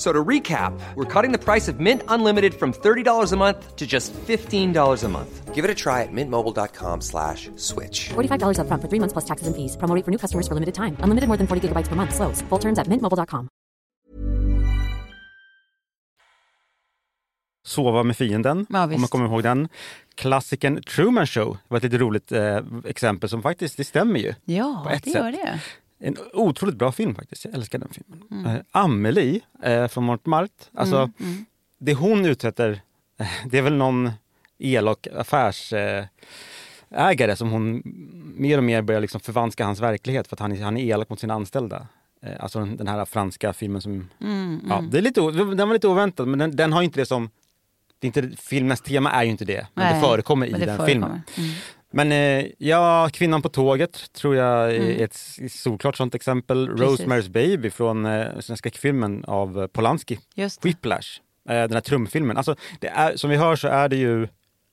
F- 0.00 0.06
So 0.06 0.12
to 0.12 0.24
recap, 0.28 0.72
we're 0.96 1.04
cutting 1.22 1.30
the 1.38 1.44
price 1.52 1.68
of 1.72 1.78
Mint 1.78 2.02
Unlimited 2.08 2.54
from 2.54 2.72
$30 2.72 3.32
a 3.32 3.36
month 3.36 3.76
to 3.76 3.86
just 3.86 4.14
$15 4.26 5.04
a 5.04 5.08
month. 5.08 5.54
Give 5.54 5.62
it 5.62 5.70
a 5.70 5.74
try 5.74 6.02
at 6.02 6.08
mintmobile.com 6.12 7.00
slash 7.02 7.50
switch. 7.56 8.08
$45 8.14 8.56
upfront 8.58 8.80
for 8.80 8.88
three 8.88 8.98
months 9.00 9.12
plus 9.12 9.26
taxes 9.26 9.46
and 9.46 9.54
fees. 9.56 9.76
Promo 9.76 9.94
rate 9.94 10.04
for 10.06 10.10
new 10.10 10.18
customers 10.18 10.46
for 10.48 10.54
limited 10.54 10.74
time. 10.74 10.96
Unlimited 11.04 11.28
more 11.28 11.36
than 11.36 11.46
40 11.46 11.60
gigabytes 11.68 11.88
per 11.88 11.96
month. 11.96 12.14
Slows. 12.14 12.40
Full 12.48 12.58
terms 12.60 12.78
at 12.78 12.86
mintmobile.com. 12.88 13.48
Sova 17.66 18.02
med 18.02 18.16
fienden, 18.16 18.66
Ja, 18.70 18.84
om 18.84 19.00
man 19.00 19.08
kommer 19.08 19.26
ihåg 19.26 19.42
den. 19.42 19.68
Klassikern 20.14 20.82
Truman 20.82 21.26
Show 21.26 21.56
var 21.68 21.76
ett 21.76 21.82
lite 21.82 21.98
roligt 21.98 22.32
eh, 22.32 22.58
exempel 22.84 23.28
som 23.30 23.42
faktiskt, 23.42 23.76
det 23.76 23.84
stämmer 23.84 24.20
ju. 24.20 24.34
Ja, 24.44 24.80
På 24.84 24.90
ett 24.90 25.04
det 25.04 25.10
sätt. 25.10 25.22
gör 25.22 25.32
det. 25.32 25.60
En 26.02 26.16
otroligt 26.32 26.76
bra 26.76 26.92
film 26.92 27.14
faktiskt, 27.14 27.44
jag 27.44 27.54
älskar 27.54 27.78
den 27.78 27.88
filmen. 27.88 28.46
Eh, 28.46 28.62
Amelie 28.70 29.40
eh, 29.62 29.88
från 29.88 30.04
Montmartre, 30.04 30.64
alltså 30.74 31.10
det 31.78 31.94
hon 31.94 32.26
utsätter, 32.26 32.80
eh, 33.18 33.26
det 33.46 33.58
är 33.58 33.62
väl 33.62 33.76
någon 33.76 34.10
elak 34.58 35.06
affärsägare 35.16 36.08
eh, 37.30 37.34
som 37.34 37.50
hon 37.50 37.82
mer 38.36 38.58
och 38.58 38.64
mer 38.64 38.82
börjar 38.82 39.00
liksom 39.00 39.20
förvanska 39.20 39.64
hans 39.64 39.80
verklighet 39.80 40.28
för 40.28 40.36
att 40.36 40.40
han 40.40 40.52
är, 40.52 40.62
han 40.62 40.76
är 40.76 40.84
elak 40.84 41.08
mot 41.08 41.20
sina 41.20 41.34
anställda. 41.34 41.86
Eh, 42.22 42.32
alltså 42.40 42.58
den, 42.58 42.76
den 42.76 42.88
här 42.88 43.04
franska 43.04 43.52
filmen 43.52 43.82
som, 43.82 44.08
ja, 44.68 44.84
det 44.90 44.98
är 44.98 45.02
lite, 45.02 45.20
den 45.30 45.68
var 45.68 45.72
lite 45.72 45.88
oväntad 45.88 46.28
men 46.28 46.38
den, 46.38 46.56
den 46.56 46.72
har 46.72 46.82
inte 46.82 47.00
det 47.00 47.06
som, 47.06 47.30
det 47.98 48.06
inte, 48.06 48.30
filmens 48.36 48.80
tema 48.80 49.12
är 49.12 49.24
ju 49.24 49.30
inte 49.30 49.44
det, 49.44 49.66
men 49.74 49.84
Nej, 49.84 49.94
det 49.94 50.00
förekommer 50.00 50.46
i 50.46 50.52
det 50.52 50.58
den 50.58 50.76
förekommer. 50.76 51.22
filmen. 51.34 51.54
Mm. 51.92 52.08
Men 52.08 52.12
eh, 52.44 52.50
ja, 52.58 53.08
Kvinnan 53.12 53.42
på 53.42 53.48
tåget 53.48 54.12
tror 54.12 54.36
jag 54.36 54.74
är 54.74 55.04
ett 55.04 55.14
s- 55.14 55.62
solklart 55.62 55.96
sånt 55.96 56.14
exempel. 56.14 56.66
Precis. 56.76 57.06
Rosemary's 57.06 57.30
Baby 57.30 57.70
från 57.70 58.06
eh, 58.06 58.26
den 58.46 58.56
skräckfilmen 58.56 59.24
av 59.24 59.60
eh, 59.60 59.66
Polanski. 59.66 60.18
Just 60.34 60.62
det. 60.62 60.68
Whiplash, 60.68 61.20
eh, 61.48 61.54
den 61.54 61.72
här 61.72 61.80
trumfilmen. 61.80 62.36
Alltså, 62.36 62.56
det 62.80 62.88
är, 62.88 63.16
som 63.16 63.30
vi 63.30 63.36
hör 63.36 63.56
så 63.56 63.68
är 63.68 63.88
det 63.88 63.96
ju 63.96 64.28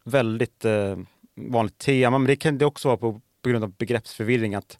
väldigt 0.05 0.65
eh, 0.65 0.97
vanligt 1.35 1.77
tema, 1.77 2.17
men 2.17 2.27
det 2.27 2.35
kan 2.35 2.57
det 2.57 2.65
också 2.65 2.87
vara 2.87 2.97
på, 2.97 3.21
på 3.41 3.49
grund 3.49 3.63
av 3.63 3.71
begreppsförvirring 3.71 4.55
att 4.55 4.77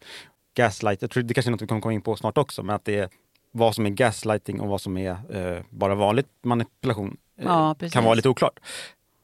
gaslight, 0.54 1.02
jag 1.02 1.12
tror 1.12 1.24
det 1.24 1.34
kanske 1.34 1.50
är 1.50 1.52
något 1.52 1.62
vi 1.62 1.68
kommer 1.68 1.82
komma 1.82 1.94
in 1.94 2.02
på 2.02 2.16
snart 2.16 2.38
också, 2.38 2.64
men 2.64 2.76
att 2.76 2.86
det 2.86 2.96
är 3.00 3.10
vad 3.52 3.76
som 3.76 3.86
är 3.86 3.90
gaslighting 3.90 4.60
och 4.62 4.68
vad 4.68 4.82
som 4.82 4.98
är 4.98 5.10
eh, 5.12 5.62
bara 5.70 5.96
vanlig 5.96 6.26
manipulation 6.44 7.18
Ja, 7.42 7.76
kan 7.92 8.04
vara 8.04 8.14
lite 8.16 8.30
oklart. 8.30 8.60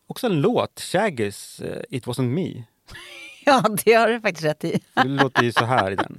Också 0.08 0.28
en 0.28 0.42
låt, 0.42 0.80
Shaggys 0.80 1.62
It 1.90 2.06
wasn't 2.06 2.30
me. 2.30 2.64
Ja, 3.46 3.64
det 3.86 3.94
har 3.94 4.08
du 4.08 4.22
faktiskt 4.22 4.46
rätt 4.46 4.64
i. 4.64 4.80
Det 4.94 5.04
låter 5.04 5.44
ju 5.44 5.52
så 5.52 5.66
här 5.66 5.92
i 5.92 5.96
den. 5.96 6.18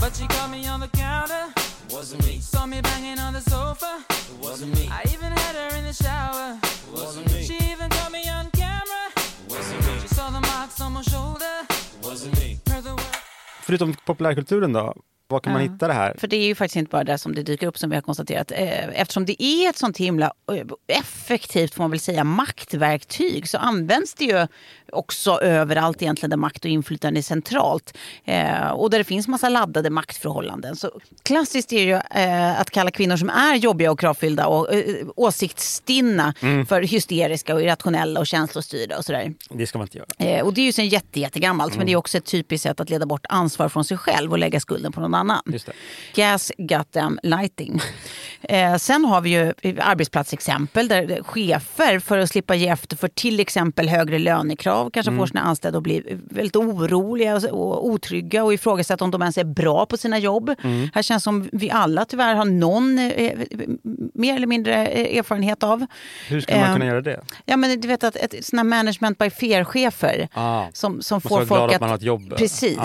But 0.00 0.16
she 0.16 0.26
caught 0.26 0.50
me 0.50 0.70
on 0.74 0.80
the 0.80 0.88
counter. 0.98 1.44
Wasn't 1.88 2.22
me. 2.26 2.40
Saw 2.42 2.66
me 2.66 2.82
banging 2.82 3.18
on 3.28 3.34
the 3.34 3.50
sofa. 3.50 4.02
Wasn't 4.42 4.66
me. 4.74 4.82
I 4.84 5.14
even 5.14 5.32
had 5.32 5.54
her 5.56 5.78
in 5.78 5.84
the 5.84 6.04
shower. 6.04 6.58
Wasn't 6.94 7.34
me. 7.34 7.42
She 7.42 7.54
even 7.72 7.90
caught 7.90 8.12
me 8.12 8.22
on 8.38 8.50
camera. 8.50 9.04
Wasn't 9.48 9.80
me. 9.86 10.00
She 10.02 10.08
saw 10.14 10.26
the 10.30 10.40
marks 10.40 10.80
on 10.80 10.92
my 10.92 11.02
shoulder. 11.02 11.56
Wasn't 12.02 12.34
me. 12.40 12.58
Heard 12.74 12.84
the 12.84 12.90
word. 12.90 13.16
Förutom 13.62 13.94
populärkulturen 14.04 14.72
då, 14.72 14.94
var 15.28 15.40
kan 15.40 15.52
man 15.52 15.64
Ja. 15.64 15.72
hitta 15.72 15.86
det 15.88 15.94
här? 15.94 16.14
För 16.18 16.26
det 16.28 16.36
är 16.36 16.46
ju 16.46 16.54
faktiskt 16.54 16.76
inte 16.76 16.90
bara 16.90 17.04
där 17.04 17.16
som 17.16 17.34
det 17.34 17.42
dyker 17.42 17.66
upp 17.66 17.78
som 17.78 17.90
vi 17.90 17.96
har 17.96 18.02
konstaterat. 18.02 18.50
Eh, 18.50 18.88
Eftersom 19.00 19.24
det 19.26 19.42
är 19.42 19.70
ett 19.70 19.76
sånt 19.76 19.96
himla 19.98 20.32
eh, 20.52 20.66
effektivt, 20.98 21.74
får 21.74 21.82
man 21.82 21.90
väl 21.90 22.00
säga, 22.00 22.24
maktverktyg 22.24 23.48
så 23.48 23.58
används 23.58 24.14
det 24.14 24.24
ju 24.24 24.46
också 24.92 25.40
överallt 25.40 26.02
egentligen 26.02 26.30
där 26.30 26.36
makt 26.36 26.64
och 26.64 26.70
inflytande 26.70 27.20
är 27.20 27.22
centralt. 27.22 27.96
Eh, 28.24 28.70
och 28.70 28.90
där 28.90 28.98
det 28.98 29.04
finns 29.04 29.28
massa 29.28 29.48
laddade 29.48 29.90
maktförhållanden. 29.90 30.76
Så 30.76 30.90
klassiskt 31.22 31.72
är 31.72 31.82
ju 31.82 31.92
eh, 31.94 32.60
att 32.60 32.70
kalla 32.70 32.90
kvinnor 32.90 33.16
som 33.16 33.30
är 33.30 33.54
jobbiga 33.54 33.90
och 33.90 34.00
kravfyllda 34.00 34.46
och 34.46 34.74
eh, 34.74 35.06
åsiktsstinna 35.16 36.34
för 36.68 36.82
hysteriska 36.82 37.54
och 37.54 37.62
irrationella 37.62 38.20
och 38.20 38.26
känslostyrda 38.26 38.98
och 38.98 39.04
sådär. 39.04 39.34
Det 39.50 39.66
ska 39.66 39.78
man 39.78 39.84
inte 39.86 39.98
göra. 39.98 40.08
Eh, 40.18 40.44
och 40.46 40.54
det 40.54 40.60
är 40.60 40.64
ju 40.66 40.72
sen 40.72 40.88
jätte, 40.88 41.20
jättegammalt 41.20 41.76
men 41.76 41.86
det 41.86 41.92
är 41.92 41.96
också 41.96 42.18
ett 42.18 42.24
typiskt 42.24 42.62
sätt 42.62 42.80
att 42.80 42.90
leda 42.90 43.06
bort 43.06 43.26
ansvar 43.28 43.68
från 43.68 43.84
sig 43.84 43.96
själv 43.96 44.32
och 44.32 44.38
lägga 44.38 44.60
skulden 44.60 44.92
på 44.92 45.00
någon 45.00 45.14
annan. 45.14 45.42
Gas 46.14 46.52
goddamn 46.58 47.18
lighting. 47.22 47.80
Eh, 48.42 48.76
sen 48.76 49.04
har 49.04 49.20
vi 49.20 49.30
ju 49.30 49.52
arbetsplatsexempel 49.80 50.88
där 50.88 51.22
chefer 51.22 51.98
för 51.98 52.18
att 52.18 52.28
slippa 52.28 52.54
ge 52.54 52.68
efter 52.68 52.96
för 52.96 53.08
till 53.08 53.40
exempel 53.40 53.88
högre 53.88 54.18
lönekrav 54.18 54.90
kanske 54.90 55.10
Mm. 55.10 55.18
får 55.18 55.26
sina 55.26 55.40
anställda 55.40 55.76
att 55.78 55.82
bli 55.82 56.18
väldigt 56.30 56.56
oroliga 56.56 57.36
och- 57.36 57.86
otrygga 57.86 58.44
och 58.44 58.54
ifrågasätta 58.54 59.04
om 59.04 59.10
de 59.10 59.22
ens 59.22 59.38
är 59.38 59.44
bra 59.44 59.86
på 59.86 59.96
sina 59.96 60.18
jobb. 60.18 60.54
Mm. 60.62 60.88
Här 60.94 61.02
känns 61.02 61.24
som 61.24 61.48
vi 61.52 61.70
alla 61.70 62.04
tyvärr 62.04 62.34
har 62.34 62.44
någon 62.44 62.98
eh, 62.98 63.32
mer 64.14 64.36
eller 64.36 64.46
mindre 64.46 64.86
eh, 64.86 65.18
erfarenhet 65.18 65.62
av. 65.62 65.86
Hur 66.28 66.40
ska 66.40 66.54
man 66.56 66.64
Eh, 66.64 66.72
kunna 66.72 66.86
göra 66.86 67.00
det? 67.00 67.20
Ja, 67.44 67.56
men 67.56 67.80
du 67.80 67.88
vet 67.88 68.04
att 68.04 68.16
ett, 68.16 68.44
såna 68.44 68.64
management 68.64 69.18
by 69.18 69.30
fear-chefer 69.30 70.28
Ah. 70.34 70.64
som, 70.72 71.02
som 71.02 71.20
får 71.20 71.44
folk 71.46 71.72
att 71.74 71.80
man 71.80 71.88
har 71.90 71.96
ett 71.96 72.02
jobb. 72.02 72.36
Precis. 72.36 72.76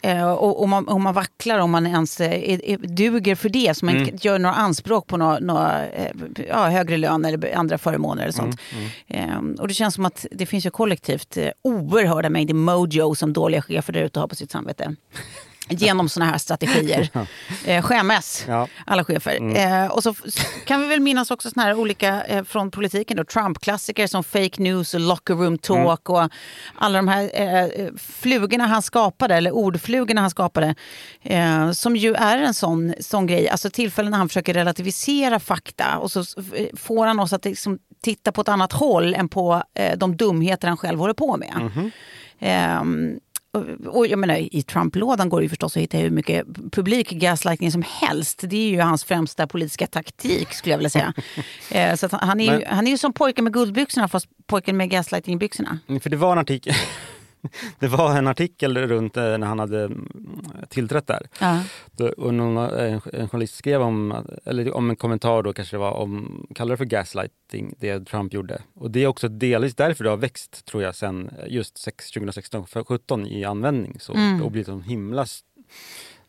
Ja. 0.00 0.10
Eh, 0.10 0.30
och, 0.32 0.60
och, 0.60 0.68
man, 0.68 0.88
och 0.88 1.00
man 1.00 1.14
vacklar 1.14 1.58
om 1.58 1.70
man 1.70 1.86
ens 1.86 2.20
eh, 2.20 2.32
är, 2.32 2.64
är, 2.64 2.76
duger 2.78 3.34
för 3.34 3.48
det. 3.48 3.76
Så 3.76 3.84
man 3.84 3.96
Mm. 3.96 4.16
gör 4.20 4.38
några 4.38 4.54
anspråk 4.56 4.97
på 5.06 5.16
några, 5.16 5.38
några 5.38 5.86
eh, 5.86 6.12
ja, 6.48 6.68
högre 6.68 6.96
lön 6.96 7.24
eller 7.24 7.56
andra 7.56 7.78
förmåner 7.78 8.22
eller 8.22 8.32
sånt. 8.32 8.60
Mm, 8.72 8.88
Eh, 9.06 9.60
och 9.60 9.68
det 9.68 9.74
känns 9.74 9.94
som 9.94 10.04
att 10.04 10.26
det 10.30 10.46
finns 10.46 10.66
ju 10.66 10.70
kollektivt 10.70 11.36
eh, 11.36 11.48
oerhörda 11.62 12.30
mängder 12.30 12.54
mojo 12.54 13.14
som 13.14 13.32
dåliga 13.32 13.62
chefer 13.62 13.92
där 13.92 14.02
ute 14.02 14.20
har 14.20 14.28
på 14.28 14.34
sitt 14.34 14.50
samvete. 14.50 14.94
Genom 15.68 16.08
såna 16.08 16.26
här 16.26 16.38
strategier. 16.38 17.08
Eh, 17.64 17.82
skämmes 17.82 18.44
Ja. 18.48 18.68
alla 18.86 19.04
chefer. 19.04 19.36
Mm. 19.36 19.84
Eh, 19.84 19.90
och 19.90 20.02
så 20.02 20.14
kan 20.64 20.80
vi 20.80 20.86
väl 20.86 21.00
minnas 21.00 21.30
också 21.30 21.50
såna 21.50 21.62
här 21.66 21.74
olika 21.74 22.24
eh, 22.24 22.44
från 22.44 22.70
politiken 22.70 23.16
då, 23.16 23.24
Trump-klassiker 23.24 24.06
som 24.06 24.24
fake 24.24 24.62
news 24.62 24.94
och 24.94 25.00
locker 25.00 25.34
room 25.34 25.58
talk 25.58 26.08
och 26.10 26.28
alla 26.74 26.98
de 26.98 27.08
här 27.08 27.30
eh, 27.34 27.88
flugorna 27.98 28.66
han 28.66 28.82
skapade, 28.82 29.34
eller 29.34 29.50
ordflugorna 29.52 30.20
han 30.20 30.30
skapade, 30.30 30.74
eh, 31.22 31.70
som 31.70 31.96
ju 31.96 32.14
är 32.14 32.38
en 32.38 32.54
sån, 32.54 32.94
sån 33.00 33.26
grej, 33.26 33.48
alltså 33.48 33.70
tillfällen 33.70 34.10
när 34.10 34.18
han 34.18 34.28
försöker 34.28 34.54
relativisera 34.54 35.40
fakta 35.40 35.98
och 35.98 36.10
så 36.12 36.20
f- 36.20 36.68
får 36.76 37.06
han 37.06 37.20
oss 37.20 37.32
att 37.32 37.44
liksom 37.44 37.78
titta 38.02 38.32
på 38.32 38.40
ett 38.40 38.48
annat 38.48 38.72
håll 38.72 39.14
än 39.14 39.28
på 39.28 39.62
eh, 39.74 39.98
de 39.98 40.16
dumheter 40.16 40.68
han 40.68 40.76
själv 40.76 40.98
håller 40.98 41.14
på 41.14 41.36
med. 41.36 41.70
Ehm, 42.40 43.20
och- 43.86 44.06
jag 44.06 44.18
menar, 44.18 44.36
I 44.54 44.62
Trump-lådan 44.62 45.28
går 45.28 45.38
det 45.40 45.42
ju 45.42 45.48
förstås 45.48 45.76
att 45.76 45.82
hitta 45.82 45.98
hur 45.98 46.10
mycket 46.10 46.46
publik 46.72 47.10
gaslightning 47.10 47.72
som 47.72 47.84
helst. 48.00 48.40
Det 48.46 48.56
är 48.56 48.70
ju 48.70 48.80
hans 48.80 49.04
främsta 49.04 49.46
politiska 49.46 49.86
taktik 49.86 50.52
skulle 50.54 50.72
jag 50.72 50.78
vilja 50.78 50.90
säga. 50.90 51.12
Eh, 51.70 51.94
så 51.94 52.08
han, 52.12 52.40
är 52.40 52.44
ju, 52.44 52.50
Men- 52.50 52.62
han 52.76 52.86
är 52.86 52.90
ju 52.90 52.98
som 52.98 53.12
pojken 53.12 53.44
med 53.44 53.52
guldbyxorna 53.52 54.08
fast 54.08 54.26
pojken 54.46 54.76
med 54.76 54.90
gaslighting-byxorna. 54.90 55.78
Mm, 55.88 56.00
För 56.00 56.10
det 56.10 56.16
var 56.16 56.32
en 56.32 56.38
artikel, 56.38 56.74
det 57.78 57.88
var 57.88 58.16
en 58.18 58.26
artikel 58.26 58.78
runt 58.78 59.16
eh, 59.16 59.22
när 59.38 59.46
han 59.46 59.58
hade 59.58 59.84
mm, 59.84 60.08
tillträtt 60.68 61.06
där. 61.06 61.28
Ja. 61.40 61.62
Och 62.16 62.34
någon, 62.34 62.56
en, 62.56 63.00
en 63.12 63.28
journalist 63.28 63.54
skrev 63.54 63.82
om, 63.82 64.24
eller 64.44 64.74
om 64.76 64.90
en 64.90 64.96
kommentar 64.96 65.42
då 65.42 65.52
kanske 65.52 65.76
det 65.76 65.80
var 65.80 65.92
om, 65.92 66.46
kallade 66.54 66.72
det 66.72 66.76
för 66.76 66.84
gaslighting, 66.84 67.74
det 67.78 68.04
Trump 68.06 68.34
gjorde. 68.34 68.62
Och 68.74 68.90
det 68.90 69.00
är 69.02 69.06
också 69.06 69.28
delvis 69.28 69.74
därför 69.74 70.04
det 70.04 70.10
har 70.10 70.16
växt 70.16 70.64
tror 70.64 70.82
jag 70.82 70.94
sen 70.94 71.30
just 71.48 71.78
sex- 71.78 72.12
2016-17 72.16 73.28
i 73.28 73.44
användning 73.44 73.96
så, 74.00 74.14
Mm. 74.14 74.42
och 74.42 74.50
blivit 74.50 74.68
en 74.68 74.82
himla 74.82 75.26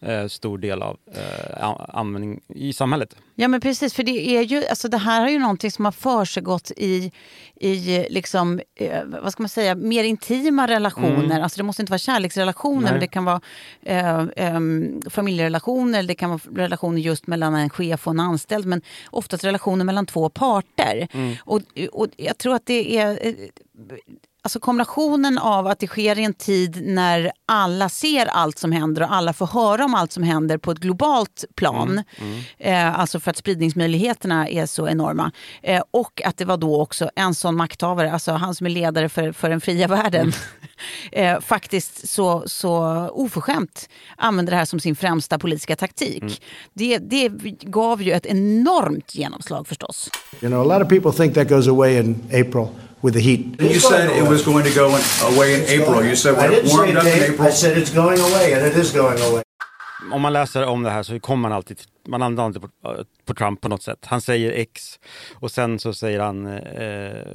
eh, 0.01 0.27
stor 0.27 0.57
del 0.57 0.81
av 0.81 0.97
eh, 1.15 1.75
användning 1.89 2.41
i 2.47 2.73
samhället. 2.73 3.15
Ja 3.35 3.47
men 3.47 3.61
precis, 3.61 3.93
för 3.93 4.03
det 4.03 4.37
är 4.37 4.41
ju, 4.41 4.65
alltså 4.65 4.87
det 4.87 4.97
här 4.97 5.25
är 5.25 5.29
ju 5.29 5.39
någonting 5.39 5.71
som 5.71 5.85
har 5.85 5.91
försiggått 5.91 6.71
i, 6.77 7.11
i 7.55 8.07
liksom, 8.09 8.61
eh, 8.75 9.03
vad 9.05 9.31
ska 9.31 9.43
man 9.43 9.49
säga, 9.49 9.75
mer 9.75 10.03
intima 10.03 10.67
relationer. 10.67 11.23
Mm. 11.23 11.43
Alltså 11.43 11.57
det 11.57 11.63
måste 11.63 11.81
inte 11.81 11.91
vara 11.91 11.99
kärleksrelationer, 11.99 12.81
Nej. 12.81 12.91
men 12.91 12.99
det 12.99 13.07
kan 13.07 13.25
vara 13.25 13.41
eh, 13.81 14.59
familjerelationer, 15.09 16.03
det 16.03 16.15
kan 16.15 16.29
vara 16.29 16.41
relationer 16.55 17.01
just 17.01 17.27
mellan 17.27 17.55
en 17.55 17.69
chef 17.69 18.07
och 18.07 18.13
en 18.13 18.19
anställd, 18.19 18.65
men 18.65 18.81
oftast 19.09 19.43
relationer 19.43 19.85
mellan 19.85 20.05
två 20.05 20.29
parter. 20.29 21.07
Mm. 21.11 21.35
Och, 21.45 21.61
och 21.91 22.07
jag 22.17 22.37
tror 22.37 22.55
att 22.55 22.65
det 22.65 22.97
är 22.97 23.27
eh, 23.27 23.33
Alltså 24.41 24.60
kombinationen 24.60 25.38
av 25.38 25.67
att 25.67 25.79
det 25.79 25.88
sker 25.88 26.19
i 26.19 26.24
en 26.24 26.34
tid 26.34 26.81
när 26.86 27.31
alla 27.46 27.89
ser 27.89 28.25
allt 28.25 28.58
som 28.58 28.72
händer 28.72 29.01
och 29.01 29.13
alla 29.13 29.34
får 29.34 29.48
höra 29.48 29.86
om 29.86 29.96
allt 29.96 30.12
som 30.12 30.24
händer 30.24 30.58
på 30.58 30.72
ett 30.72 30.77
globalt 30.77 31.46
plan. 31.55 32.03
Eh, 32.58 33.00
alltså 33.00 33.19
för 33.19 33.31
att 33.31 33.38
spridningsmöjligheterna 33.38 34.50
är 34.50 34.65
så 34.65 34.88
enorma. 34.88 35.31
Eh, 35.62 35.84
och 35.91 36.22
att 36.25 36.38
det 36.38 36.46
var 36.46 36.58
då 36.58 36.81
också 36.81 37.10
en 37.15 37.36
sån 37.36 37.55
makthavare, 37.55 38.12
alltså 38.12 38.31
han 38.31 38.55
som 38.55 38.65
är 38.65 38.72
ledare 38.72 39.10
för, 39.10 39.31
för 39.31 39.50
den 39.50 39.62
fria 39.62 39.88
världen, 39.88 40.31
eh, 41.12 41.39
faktiskt 41.39 42.10
så, 42.10 42.43
så 42.46 43.08
oförskämt 43.13 43.89
använder 44.17 44.51
det 44.51 44.58
här 44.58 44.65
som 44.65 44.79
sin 44.79 44.96
främsta 44.96 45.39
politiska 45.39 45.75
taktik. 45.75 46.41
Det, 46.74 46.98
det 46.98 47.29
gav 47.62 48.01
ju 48.01 48.12
ett 48.12 48.25
enormt 48.25 49.15
genomslag 49.15 49.67
förstås. 49.67 50.10
You 50.41 50.50
know, 50.50 50.72
a 50.72 50.77
lot 50.77 50.86
of 50.86 50.89
people 50.89 51.12
think 51.12 51.36
that 51.36 51.50
goes 51.50 51.67
away 51.67 51.98
in 52.00 52.24
April 52.25 52.67
with 53.01 53.13
the 53.17 53.23
heat. 53.23 53.39
You 53.61 53.79
said 53.79 54.09
it 54.17 54.29
was 54.29 54.45
going 54.45 54.63
to 54.65 54.71
go 54.79 54.87
in, 54.87 55.03
away 55.35 55.53
in 55.55 55.81
April. 55.81 56.05
You 56.05 56.15
said 56.15 56.37
when 56.37 56.53
it 56.53 56.63
warmed 56.73 56.97
up 56.97 57.03
in. 57.05 57.23
April. 57.23 57.47
I 57.47 57.51
said 57.51 57.77
it's 57.77 57.93
going 57.95 58.19
away, 58.19 58.53
and 58.53 58.65
it 58.67 58.75
is 58.77 58.91
going 58.93 59.19
away. 59.31 59.43
Om 60.11 60.21
man 60.21 60.33
läser 60.33 60.65
om 60.65 60.83
det 60.83 60.89
här 60.89 61.03
så 61.03 61.19
kommer 61.19 61.41
man 61.41 61.51
alltid, 61.51 61.77
man 62.07 62.19
landar 62.19 62.45
alltid 62.45 62.61
på, 62.61 62.69
på 63.25 63.33
Trump 63.33 63.61
på 63.61 63.67
något 63.69 63.83
sätt. 63.83 63.99
Han 64.05 64.21
säger 64.21 64.51
X 64.51 64.99
och 65.33 65.51
sen 65.51 65.79
så 65.79 65.93
säger 65.93 66.19
han 66.19 66.47
eh, 66.47 67.25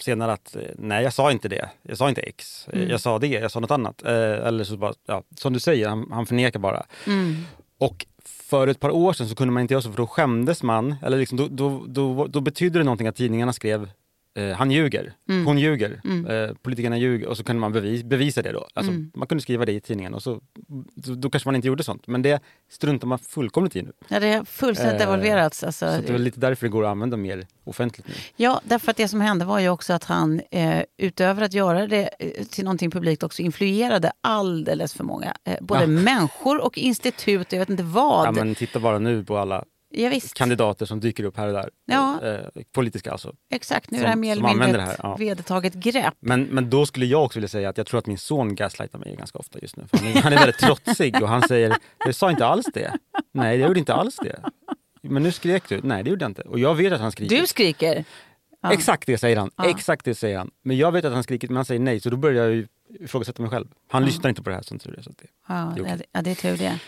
senare 0.00 0.32
att 0.32 0.56
eh, 0.56 0.62
nej 0.78 1.04
jag 1.04 1.12
sa 1.12 1.30
inte 1.32 1.48
det, 1.48 1.68
jag 1.82 1.98
sa 1.98 2.08
inte 2.08 2.20
X, 2.20 2.66
Eh, 2.72 2.78
Mm. 2.78 2.90
jag 2.90 3.00
sa 3.00 3.18
det, 3.18 3.26
jag 3.26 3.50
sa 3.50 3.60
något 3.60 3.70
annat. 3.70 4.02
Eh, 4.04 4.12
eller 4.46 4.64
så 4.64 4.76
bara, 4.76 4.92
ja, 5.06 5.22
som 5.36 5.52
du 5.52 5.60
säger, 5.60 5.88
han, 5.88 6.08
han 6.12 6.26
förnekar 6.26 6.60
bara. 6.60 6.86
Mm. 7.06 7.36
Och 7.78 8.06
för 8.48 8.66
ett 8.66 8.80
par 8.80 8.90
år 8.90 9.12
sedan 9.12 9.28
så 9.28 9.34
kunde 9.34 9.52
man 9.54 9.60
inte 9.60 9.74
göra 9.74 9.82
så 9.82 9.90
för 9.90 9.96
då 9.96 10.06
skämdes 10.06 10.62
man, 10.62 10.94
eller 11.02 11.18
liksom, 11.18 11.38
då, 11.38 11.48
då, 11.50 11.84
då, 11.86 12.26
då 12.26 12.40
betydde 12.40 12.78
det 12.78 12.84
någonting 12.84 13.06
att 13.06 13.16
tidningarna 13.16 13.52
skrev 13.52 13.88
eh, 14.34 14.48
han 14.56 14.70
ljuger, 14.70 15.12
Mm. 15.28 15.46
hon 15.46 15.58
ljuger, 15.58 16.00
Mm. 16.04 16.26
eh, 16.26 16.54
politikerna 16.62 16.98
ljuger 16.98 17.26
och 17.28 17.36
så 17.36 17.44
kunde 17.44 17.60
man 17.60 17.72
bevis, 17.72 18.02
bevisa 18.02 18.42
det 18.42 18.52
då. 18.52 18.68
Alltså, 18.74 18.92
Mm. 18.92 19.10
Man 19.14 19.28
kunde 19.28 19.42
skriva 19.42 19.64
det 19.64 19.72
i 19.72 19.80
tidningen 19.80 20.14
och 20.14 20.22
så, 20.22 20.40
då, 20.94 21.14
då 21.14 21.30
kanske 21.30 21.48
man 21.48 21.56
inte 21.56 21.68
gjorde 21.68 21.82
sånt. 21.84 22.06
Men 22.06 22.22
det 22.22 22.42
struntar 22.70 23.06
man 23.08 23.18
fullkomligt 23.18 23.76
i 23.76 23.82
nu. 23.82 23.92
Ja, 24.08 24.20
det 24.20 24.26
är 24.28 24.44
fullständigt 24.44 24.94
Eh, 25.00 25.06
devalverats. 25.06 25.64
Alltså, 25.64 25.86
Så 25.96 26.00
det 26.06 26.14
är 26.14 26.18
lite 26.18 26.40
därför 26.40 26.66
det 26.66 26.70
går 26.70 26.84
att 26.84 26.90
använda 26.90 27.16
mer 27.16 27.46
offentligt 27.64 28.08
nu. 28.08 28.14
Ja, 28.36 28.60
därför 28.64 28.90
att 28.90 28.96
det 28.96 29.08
som 29.08 29.20
hände 29.20 29.44
var 29.44 29.58
ju 29.58 29.68
också 29.68 29.92
att 29.92 30.04
han 30.04 30.40
eh, 30.50 30.82
utöver 30.98 31.42
att 31.42 31.52
göra 31.54 31.86
det 31.86 32.10
eh, 32.18 32.44
till 32.44 32.64
någonting 32.64 32.90
publikt 32.90 33.22
också 33.22 33.42
influerade 33.42 34.12
alldeles 34.20 34.94
för 34.94 35.04
många. 35.04 35.36
Eh, 35.44 35.56
både 35.60 35.80
Ja. 35.80 35.86
människor 35.86 36.64
och 36.64 36.78
institut, 36.78 37.52
jag 37.52 37.58
vet 37.58 37.70
inte 37.70 37.82
vad. 37.82 38.26
Ja, 38.26 38.32
men 38.32 38.54
titta 38.54 38.80
bara 38.80 38.98
nu 38.98 39.24
på 39.24 39.38
alla 39.38 39.64
Ja, 39.96 40.20
kandidater 40.34 40.86
som 40.86 41.00
dyker 41.00 41.24
upp 41.24 41.36
här 41.36 41.46
och 41.46 41.52
där. 41.52 41.70
Ja. 41.84 42.22
Eh, 42.22 42.62
politiska 42.72 43.12
alltså. 43.12 43.34
Exakt, 43.50 43.90
nu 43.90 43.98
är 43.98 44.08
det 44.08 44.16
mer 44.16 44.32
eller 44.32 44.54
mindre 44.54 44.82
ett 44.82 45.00
ja. 45.02 45.16
vedertaget 45.16 45.74
grepp. 45.74 46.14
Men, 46.20 46.42
men 46.42 46.70
då 46.70 46.86
skulle 46.86 47.06
jag 47.06 47.24
också 47.24 47.38
vilja 47.38 47.48
säga 47.48 47.68
att 47.68 47.78
jag 47.78 47.86
tror 47.86 47.98
att 47.98 48.06
min 48.06 48.18
son 48.18 48.54
gaslightar 48.54 48.98
mig 48.98 49.16
ganska 49.16 49.38
ofta 49.38 49.58
just 49.58 49.76
nu. 49.76 49.86
Han, 49.92 50.06
är, 50.06 50.22
han 50.22 50.32
är 50.32 50.36
väldigt 50.36 50.58
trotsig 50.58 51.22
och 51.22 51.28
han 51.28 51.42
säger, 51.42 51.76
jag 52.04 52.14
sa 52.14 52.30
inte 52.30 52.46
alls 52.46 52.66
det. 52.74 52.92
Nej, 53.32 53.58
jag 53.58 53.68
gjorde 53.68 53.80
inte 53.80 53.94
alls 53.94 54.16
det. 54.16 54.40
Men 55.02 55.22
nu 55.22 55.32
skrek 55.32 55.68
du. 55.68 55.80
Nej, 55.82 56.02
det 56.02 56.10
gjorde 56.10 56.24
jag 56.24 56.30
inte. 56.30 56.42
Och 56.42 56.58
jag 56.58 56.74
vet 56.74 56.92
att 56.92 57.00
han 57.00 57.12
skriker. 57.12 57.40
Du 57.40 57.46
skriker. 57.46 58.04
Ja. 58.62 58.72
Exakt 58.72 59.06
det 59.06 59.18
säger 59.18 59.36
han. 59.36 59.50
Exakt 59.64 60.04
det 60.04 60.14
säger 60.14 60.38
han. 60.38 60.50
Men 60.62 60.76
jag 60.76 60.92
vet 60.92 61.04
att 61.04 61.12
han 61.12 61.22
skriker, 61.22 61.48
men 61.48 61.56
han 61.56 61.64
säger 61.64 61.80
nej. 61.80 62.00
Så 62.00 62.10
då 62.10 62.16
börjar 62.16 62.44
jag 62.44 62.54
ju 62.54 62.66
ifrågasätta 63.00 63.42
mig 63.42 63.50
själv. 63.50 63.66
Han 63.88 64.04
lyssnar 64.04 64.28
inte 64.28 64.42
på 64.42 64.50
det 64.50 64.56
här 64.56 64.62
som 64.62 64.78
tur 64.78 64.98
är. 64.98 65.02
Så 65.02 65.10
det, 65.10 65.26
Ja, 65.48 65.54
det 65.54 65.80
är 65.80 65.84
det, 65.84 65.94
okej. 65.94 66.06
ja, 66.12 66.22
det 66.22 66.30
är 66.30 66.34
tur 66.34 66.56
det. 66.56 66.78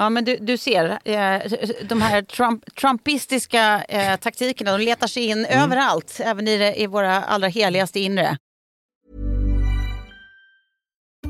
Ja, 0.00 0.10
men 0.10 0.24
du, 0.24 0.36
du 0.36 0.56
ser, 0.56 0.98
eh, 1.04 1.42
de 1.88 2.02
här 2.02 2.22
Trump, 2.22 2.74
trumpistiska 2.74 3.84
eh, 3.88 4.16
taktikerna, 4.16 4.78
de 4.78 4.84
letar 4.84 5.06
sig 5.06 5.24
in 5.26 5.46
Mm. 5.46 5.62
överallt, 5.62 6.20
även 6.20 6.48
i, 6.48 6.56
det, 6.58 6.80
i 6.80 6.86
våra 6.86 7.22
allra 7.22 7.48
heligaste 7.48 8.00
inre. 8.00 8.36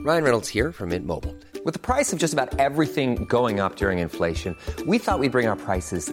Ryan 0.07 0.23
Reynolds 0.25 0.49
here 0.55 0.73
from 0.73 0.89
Mint 0.89 1.07
Mobile. 1.07 1.35
With 1.65 1.75
the 1.75 1.95
price 1.95 2.12
of 2.17 2.23
just 2.23 2.35
about 2.39 2.59
everything 2.61 3.27
going 3.29 3.61
up 3.61 3.77
during 3.77 3.99
inflation, 3.99 4.57
we 4.87 4.99
thought 4.99 5.21
we'd 5.21 5.33
bring 5.33 5.49
our 5.49 5.57
prices 5.57 6.12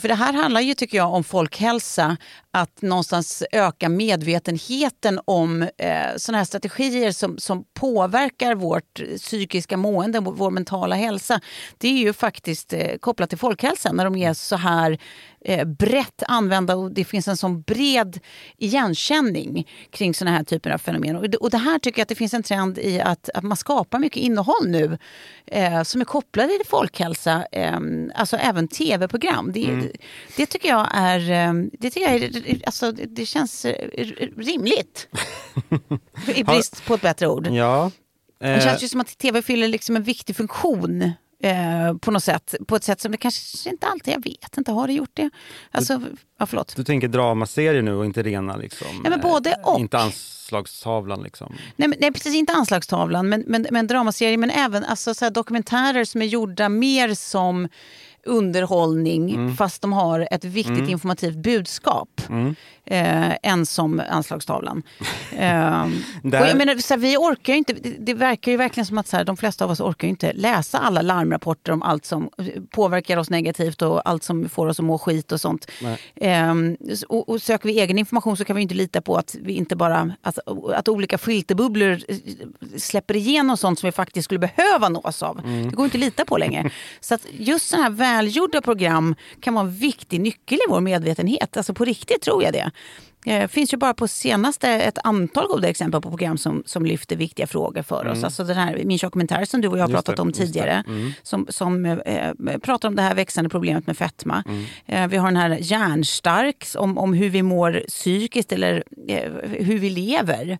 För 0.00 0.08
det 0.08 0.14
här 0.14 0.32
handlar 0.32 0.60
ju, 0.60 0.74
tycker 0.74 0.96
jag, 0.96 1.14
om 1.14 1.24
folkhälsa. 1.24 2.16
Att 2.50 2.82
någonstans 2.82 3.42
öka 3.52 3.88
medvetenheten 3.88 5.20
om 5.24 5.62
eh, 5.62 6.16
sådana 6.16 6.38
här 6.38 6.44
strategier 6.44 7.12
som, 7.12 7.38
som 7.38 7.64
påverkar 7.74 8.54
vårt 8.54 9.00
psykiska 9.16 9.76
mående, 9.76 10.20
vår, 10.20 10.32
vår 10.32 10.50
mentala 10.50 10.96
hälsa. 10.96 11.40
Det 11.78 11.88
är 11.88 11.98
ju 11.98 12.12
faktiskt 12.12 12.72
eh, 12.72 12.96
kopplat 13.00 13.28
till 13.28 13.38
folkhälsan 13.38 13.96
när 13.96 14.04
de 14.04 14.16
är 14.16 14.34
så 14.34 14.56
här 14.56 14.98
eh, 15.44 15.64
brett 15.64 16.22
använda 16.28 16.76
och 16.76 16.92
det 16.92 17.04
finns 17.04 17.28
en 17.28 17.36
sån 17.36 17.62
bred 17.62 18.20
igenkänning 18.58 19.68
kring 19.90 20.14
såna 20.14 20.30
här 20.30 20.44
typer 20.44 20.70
av 20.70 20.78
fenomen. 20.78 21.16
Och 21.16 21.30
det, 21.30 21.36
och 21.36 21.50
det 21.50 21.58
här 21.58 21.78
tycker 21.78 21.98
jag 21.98 22.02
att 22.02 22.08
det 22.08 22.14
finns 22.14 22.34
en 22.34 22.42
trend 22.42 22.78
i 22.78 23.00
att, 23.00 23.28
att 23.34 23.44
man 23.44 23.56
skapar 23.56 23.98
mycket 23.98 24.22
innehåll 24.22 24.66
nu 24.68 24.98
eh, 25.46 25.82
som 25.82 26.00
är 26.00 26.04
kopplade 26.04 26.48
till 26.48 26.66
folkhälsa, 26.66 27.46
eh, 27.52 27.80
alltså 28.14 28.36
även 28.36 28.68
tv-program. 28.68 29.52
Det, 29.52 29.64
Mm. 29.64 29.88
det 30.36 30.46
tycker 30.46 30.68
jag 30.68 30.88
är, 30.94 31.30
eh, 31.30 31.52
det, 31.72 31.90
tycker 31.90 32.10
jag 32.10 32.22
är, 32.22 32.60
alltså, 32.66 32.92
det 32.92 33.26
känns 33.26 33.64
eh, 33.64 33.88
rimligt. 34.36 35.08
I 36.34 36.44
brist 36.44 36.84
på 36.86 36.94
ett 36.94 37.00
bättre 37.02 37.28
ord. 37.28 37.46
Ja. 37.46 37.90
Det 38.38 38.46
Eh, 38.54 38.64
känns 38.64 38.82
ju 38.82 38.88
som 38.88 39.00
att 39.00 39.18
tv 39.18 39.42
fyller 39.42 39.68
liksom 39.68 39.96
en 39.96 40.02
viktig 40.02 40.36
funktion 40.36 41.12
eh, 41.44 41.96
på 42.00 42.10
något 42.10 42.24
sätt. 42.24 42.54
På 42.66 42.76
ett 42.76 42.84
sätt 42.84 43.00
som 43.00 43.12
det 43.12 43.18
kanske 43.18 43.70
inte 43.70 43.86
alltid, 43.86 44.14
jag 44.14 44.24
vet 44.24 44.58
inte, 44.58 44.72
har 44.72 44.86
det 44.86 44.92
gjort 44.92 45.10
det? 45.14 45.30
Alltså, 45.70 46.00
ja 46.38 46.46
förlåt. 46.46 46.76
Du 46.76 46.84
tänker 46.84 47.08
dramaserie 47.08 47.82
nu 47.82 47.94
och 47.94 48.04
inte 48.04 48.22
rena 48.22 48.56
liksom? 48.56 49.00
Ja, 49.04 49.10
men 49.10 49.20
både 49.20 49.50
eh, 49.50 49.68
och. 49.68 49.80
Inte 49.80 49.98
anslagstavlan 49.98 51.22
liksom? 51.22 51.54
Nej, 51.76 51.88
men, 51.88 51.98
nej 52.00 52.12
precis, 52.12 52.34
inte 52.34 52.52
anslagstavlan, 52.52 53.28
men, 53.28 53.44
men, 53.46 53.66
men 53.70 53.86
dramaserie, 53.86 54.36
men 54.36 54.50
även 54.50 54.84
alltså, 54.84 55.14
så 55.14 55.24
här, 55.24 55.32
dokumentärer 55.32 56.04
som 56.04 56.22
är 56.22 56.26
gjorda 56.26 56.68
mer 56.68 57.14
som 57.14 57.68
underhållning 58.26 59.34
Mm. 59.34 59.56
fast 59.56 59.82
de 59.82 59.92
har 59.92 60.28
ett 60.30 60.44
viktigt 60.44 60.78
Mm. 60.78 60.90
informativt 60.90 61.36
budskap 61.36 62.20
Mm. 62.28 62.54
eh, 62.86 63.36
än 63.42 63.66
som 63.66 64.02
anslagstavlan. 64.10 64.82
eh, 65.32 65.86
jag 66.22 66.56
menar, 66.56 66.78
så 66.78 66.94
här, 66.94 66.98
vi 66.98 67.16
orkar 67.16 67.52
ju 67.52 67.58
inte, 67.58 67.72
det, 67.72 67.96
det 67.98 68.14
verkar 68.14 68.52
ju 68.52 68.56
verkligen 68.58 68.86
som 68.86 68.98
att 68.98 69.06
så 69.08 69.16
här, 69.16 69.24
de 69.24 69.36
flesta 69.36 69.64
av 69.64 69.70
oss 69.70 69.80
orkar 69.80 70.08
inte 70.08 70.32
läsa 70.32 70.78
alla 70.78 71.02
larmrapporter 71.02 71.72
om 71.72 71.82
allt 71.82 72.04
som 72.04 72.30
eh, 72.38 72.46
påverkar 72.70 73.16
oss 73.16 73.30
negativt 73.30 73.82
och 73.82 74.08
allt 74.08 74.22
som 74.24 74.48
får 74.48 74.66
oss 74.66 74.78
att 74.80 74.84
må 74.84 74.98
skit 74.98 75.32
och 75.32 75.40
sånt. 75.40 75.70
Ehm, 76.16 76.76
och, 77.08 77.28
och 77.28 77.42
söker 77.42 77.68
vi 77.68 77.80
egen 77.80 77.98
information 77.98 78.36
så 78.36 78.44
kan 78.44 78.56
vi 78.56 78.62
inte 78.62 78.74
lita 78.74 79.00
på 79.00 79.16
att 79.16 79.36
vi 79.40 79.52
inte 79.52 79.76
bara 79.76 80.12
att, 80.22 80.38
att 80.74 80.88
olika 80.88 81.18
filterbubblor 81.18 81.92
eh, 82.08 82.16
släpper 82.76 83.16
igenom 83.16 83.56
sånt 83.56 83.78
som 83.78 83.86
vi 83.86 83.92
faktiskt 83.92 84.24
skulle 84.24 84.38
behöva 84.40 84.88
nås 84.88 85.22
av. 85.22 85.38
Mm. 85.44 85.70
Det 85.70 85.76
går 85.76 85.84
inte 85.84 85.96
att 85.96 86.00
lita 86.00 86.24
på 86.24 86.38
längre. 86.38 86.70
Så 87.00 87.14
att 87.14 87.26
just 87.32 87.68
sådana 87.68 87.84
här 87.84 87.90
välgjorda 88.14 88.60
program 88.60 89.14
kan 89.40 89.54
vara 89.54 89.66
en 89.66 89.72
viktig 89.72 90.20
nyckel 90.20 90.58
i 90.58 90.70
vår 90.70 90.80
medvetenhet. 90.80 91.56
Alltså 91.56 91.74
på 91.74 91.84
riktigt 91.84 92.22
tror 92.22 92.42
jag 92.42 92.52
det. 92.52 92.70
Det 93.24 93.48
finns 93.48 93.72
ju 93.72 93.76
bara 93.76 93.94
på 93.94 94.08
senaste 94.08 94.68
ett 94.68 94.98
antal 95.04 95.46
goda 95.48 95.68
exempel 95.68 96.00
på 96.00 96.08
program 96.08 96.38
som, 96.38 96.62
som 96.66 96.86
lyfter 96.86 97.16
viktiga 97.16 97.46
frågor 97.46 97.82
för 97.82 98.06
oss. 98.06 98.16
Mm. 98.16 98.24
Alltså 98.24 98.44
den 98.44 98.56
här 98.56 98.82
Min 98.84 98.98
dokumentär 98.98 99.44
som 99.44 99.60
du 99.60 99.68
och 99.68 99.78
jag 99.78 99.82
har 99.82 99.88
pratat 99.88 100.16
det, 100.16 100.22
om 100.22 100.32
tidigare. 100.32 100.84
Mm. 100.86 101.12
Som, 101.22 101.46
som 101.48 101.84
eh, 101.84 102.58
pratar 102.62 102.88
om 102.88 102.96
det 102.96 103.02
här 103.02 103.14
växande 103.14 103.50
problemet 103.50 103.86
med 103.86 103.96
fetma. 103.96 104.44
Mm. 104.46 104.64
Eh, 104.86 105.08
vi 105.08 105.16
har 105.16 105.26
den 105.26 105.36
här 105.36 105.58
Hjärnstark 105.60 106.66
om, 106.76 106.98
om 106.98 107.14
hur 107.14 107.30
vi 107.30 107.42
mår 107.42 107.84
psykiskt 107.88 108.52
eller 108.52 108.84
eh, 109.08 109.32
hur 109.42 109.78
vi 109.78 109.90
lever. 109.90 110.58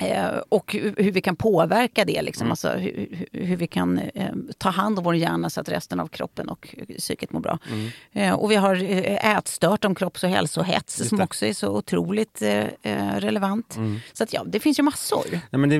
Eh, 0.00 0.38
och 0.48 0.72
hur 0.96 1.12
vi 1.12 1.20
kan 1.20 1.36
påverka 1.36 2.04
det. 2.04 2.22
Liksom. 2.22 2.44
Mm. 2.44 2.50
Alltså, 2.52 2.68
hur, 2.70 3.26
hur- 3.32 3.56
vi 3.56 3.66
kan 3.66 3.98
eh, 3.98 4.30
ta 4.58 4.68
hand 4.70 4.98
om 4.98 5.04
vår 5.04 5.16
hjärna 5.16 5.50
så 5.50 5.60
att 5.60 5.68
resten 5.68 6.00
av 6.00 6.06
kroppen 6.06 6.48
och 6.48 6.74
psyket 6.98 7.32
mår 7.32 7.40
bra. 7.40 7.58
Mm. 7.72 7.88
Eh, 8.12 8.34
och 8.34 8.50
vi 8.50 8.56
har 8.56 8.74
eh, 8.82 9.36
ätstört 9.36 9.84
om 9.84 9.94
kropps 9.94 10.24
och 10.24 10.30
hälsohets 10.30 10.98
Just 10.98 11.08
som 11.08 11.18
det. 11.18 11.24
också 11.24 11.46
är 11.46 11.52
så 11.52 11.68
otroligt 11.76 12.42
eh, 12.42 12.64
eh, 12.82 13.16
relevant. 13.16 13.76
Mm. 13.76 13.98
Så 14.12 14.24
att, 14.24 14.32
ja, 14.32 14.44
det 14.46 14.60
finns 14.60 14.78
ju 14.78 14.82
massor. 14.82 15.24
Nej, 15.50 15.60
men 15.60 15.68
det, 15.68 15.78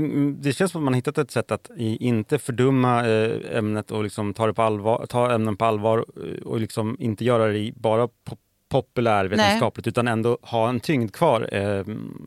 det 0.48 0.52
känns 0.52 0.72
som 0.72 0.80
att 0.80 0.84
man 0.84 0.94
hittat 0.94 1.18
ett 1.18 1.30
sätt 1.30 1.50
att 1.50 1.70
inte 1.78 2.38
fördumma 2.38 3.06
eh, 3.08 3.58
ämnet 3.58 3.90
och 3.90 4.04
liksom 4.04 4.34
ta, 4.34 4.46
det 4.46 4.54
på 4.54 4.62
allvar, 4.62 5.06
ta 5.08 5.32
ämnen 5.34 5.56
på 5.56 5.64
allvar 5.64 6.04
eh, 6.16 6.42
och 6.46 6.60
liksom 6.60 6.96
inte 7.00 7.24
göra 7.24 7.46
det 7.52 7.72
bara 7.76 8.08
pop, 8.08 8.38
populärvetenskapligt 8.68 9.86
utan 9.86 10.08
ändå 10.08 10.38
ha 10.42 10.68
en 10.68 10.80
tyngd 10.80 11.12
kvar 11.12 11.48
eh, 11.52 11.84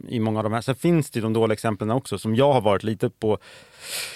i 0.08 0.20
många 0.20 0.40
av 0.40 0.44
de 0.44 0.54
här. 0.54 0.62
Sen 0.62 0.76
finns 0.76 1.10
det 1.10 1.18
ju 1.18 1.24
de 1.24 1.34
dåliga 1.34 1.54
exemplen 1.54 1.92
också 1.92 2.18
som 2.18 2.36
jag 2.36 2.54
har 2.54 2.62
varit 2.62 2.84
lite 2.84 3.10
på, 3.10 3.38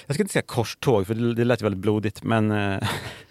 jag 0.06 0.16
ska 0.16 0.24
inte 0.24 0.34
säga 0.34 0.44
korståg 0.46 1.08
för 1.08 1.14
det, 1.14 1.34
det 1.34 1.44
lät 1.44 1.62
ju 1.62 1.64
väldigt 1.64 1.82
blodigt 1.82 2.24
men 2.24 2.52
eh, 2.52 2.90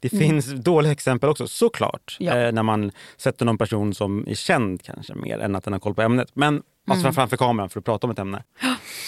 det 0.00 0.12
Mm. 0.12 0.28
finns 0.28 0.46
dåliga 0.64 0.92
exempel 0.92 1.30
också 1.30 1.46
såklart. 1.48 2.16
Ja. 2.20 2.36
Eh, 2.36 2.52
när 2.52 2.62
man 2.62 2.92
sätter 3.16 3.44
någon 3.44 3.58
person 3.58 3.94
som 3.94 4.28
är 4.28 4.34
känd 4.34 4.82
kanske 4.82 5.14
mer 5.14 5.38
än 5.38 5.56
att 5.56 5.64
den 5.64 5.72
har 5.72 5.80
koll 5.80 5.94
på 5.94 6.02
ämnet. 6.02 6.28
Men 6.34 6.62
alltså 6.90 7.04
Mm. 7.06 7.14
framför 7.14 7.36
kameran 7.36 7.68
för 7.70 7.78
att 7.80 7.84
prata 7.84 8.06
om 8.06 8.10
ett 8.10 8.18
ämne. 8.18 8.42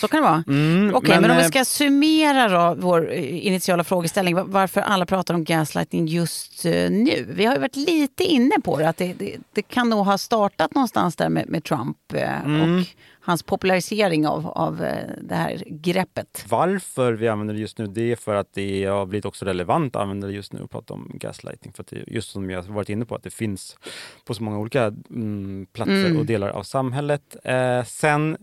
Så 0.01 0.09
kan 0.09 0.23
det 0.23 0.29
vara. 0.29 0.45
Mm, 0.49 0.95
Okej, 0.95 1.21
men, 1.21 1.31
om 1.31 1.37
vi 1.37 1.43
eh, 1.43 1.49
ska 1.49 1.65
summera 1.65 2.49
då 2.49 2.75
vår 2.81 3.13
eh, 3.13 3.47
initiala 3.47 3.85
frågeställning, 3.85 4.35
va- 4.35 4.45
varför 4.47 4.81
alla 4.81 5.07
pratar 5.07 5.35
om 5.35 5.45
gaslighting 5.45 6.07
just 6.07 6.65
eh, 6.65 6.91
nu. 6.91 7.27
Vi 7.29 7.45
har 7.45 7.55
ju 7.55 7.61
varit 7.61 7.77
lite 7.77 8.25
inne 8.25 8.55
på 8.65 8.79
det, 8.79 8.89
att 8.89 8.97
det, 8.97 9.13
det, 9.13 9.37
det 9.53 9.63
kan 9.63 9.91
nog 9.91 10.05
ha 10.05 10.19
startat 10.19 10.75
någonstans 10.75 11.17
där 11.17 11.29
med, 11.29 11.49
med 11.49 11.65
Trump 11.65 11.97
Mm. 12.45 12.79
och 12.81 12.87
hans 13.23 13.43
popularisering 13.43 14.27
av, 14.27 14.47
av 14.47 14.85
eh, 14.85 15.11
det 15.23 15.35
här 15.35 15.63
greppet. 15.67 16.45
Varför 16.49 17.13
vi 17.13 17.29
använder 17.29 17.55
det 17.55 17.61
just 17.61 17.79
nu, 17.79 17.87
det 17.87 18.13
är 18.13 18.17
för 18.17 18.35
att 18.35 18.53
det 18.55 18.85
har 18.85 19.07
blivit 19.07 19.25
också 19.25 19.45
relevant 19.45 19.97
att 19.97 20.03
använda 20.03 20.27
det 20.27 20.33
just 20.33 20.53
nu 20.53 20.61
och 20.61 20.71
prata 20.71 20.95
om 20.95 21.11
gaslighting. 21.15 21.73
För 21.73 21.83
att 21.83 21.87
det, 21.89 22.05
just 22.07 22.31
som 22.31 22.51
jag 22.51 22.63
varit 22.63 22.89
inne 22.89 23.05
på, 23.05 23.15
att 23.15 23.23
det 23.23 23.31
finns 23.31 23.77
på 24.25 24.35
så 24.35 24.43
många 24.43 24.59
olika 24.59 24.85
mm, 25.11 25.67
platser 25.73 26.07
Mm. 26.07 26.17
och 26.19 26.27
delar 26.27 26.49
av 26.49 26.63
samhället. 26.63 27.37
Eh, 27.45 27.85
sen 27.85 28.37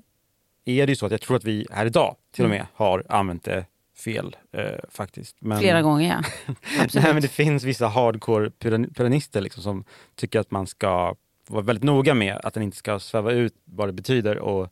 är 0.65 0.86
det 0.88 0.91
ju 0.91 0.95
så 0.95 1.06
att 1.06 1.12
jag 1.12 1.21
tror 1.21 1.38
att 1.38 1.43
vi 1.43 1.67
här 1.71 1.86
idag 1.86 2.15
till 2.32 2.43
och 2.43 2.49
med 2.49 2.58
Mm. 2.60 2.67
har 2.73 3.04
använt 3.10 3.43
det 3.43 3.65
fel 4.04 4.36
eh, 4.52 4.63
faktiskt. 4.89 5.36
Men, 5.39 5.60
Flera 5.60 5.82
gånger, 5.82 6.10
ja. 6.10 6.54
Nej, 6.93 7.13
men 7.13 7.21
det 7.21 7.28
finns 7.28 7.63
vissa 7.63 7.88
hardcore 7.88 8.49
pyran- 8.49 8.93
pyranister 8.93 9.41
liksom, 9.41 9.63
som 9.63 9.84
tycker 10.15 10.39
att 10.39 10.52
man 10.52 10.67
ska 10.67 11.15
vara 11.49 11.63
väldigt 11.63 11.83
noga 11.83 12.13
med 12.13 12.36
att 12.43 12.53
den 12.53 12.63
inte 12.63 12.77
ska 12.77 12.99
sväva 12.99 13.31
ut 13.31 13.53
vad 13.65 13.89
det 13.89 13.93
betyder. 13.93 14.38
Och, 14.38 14.69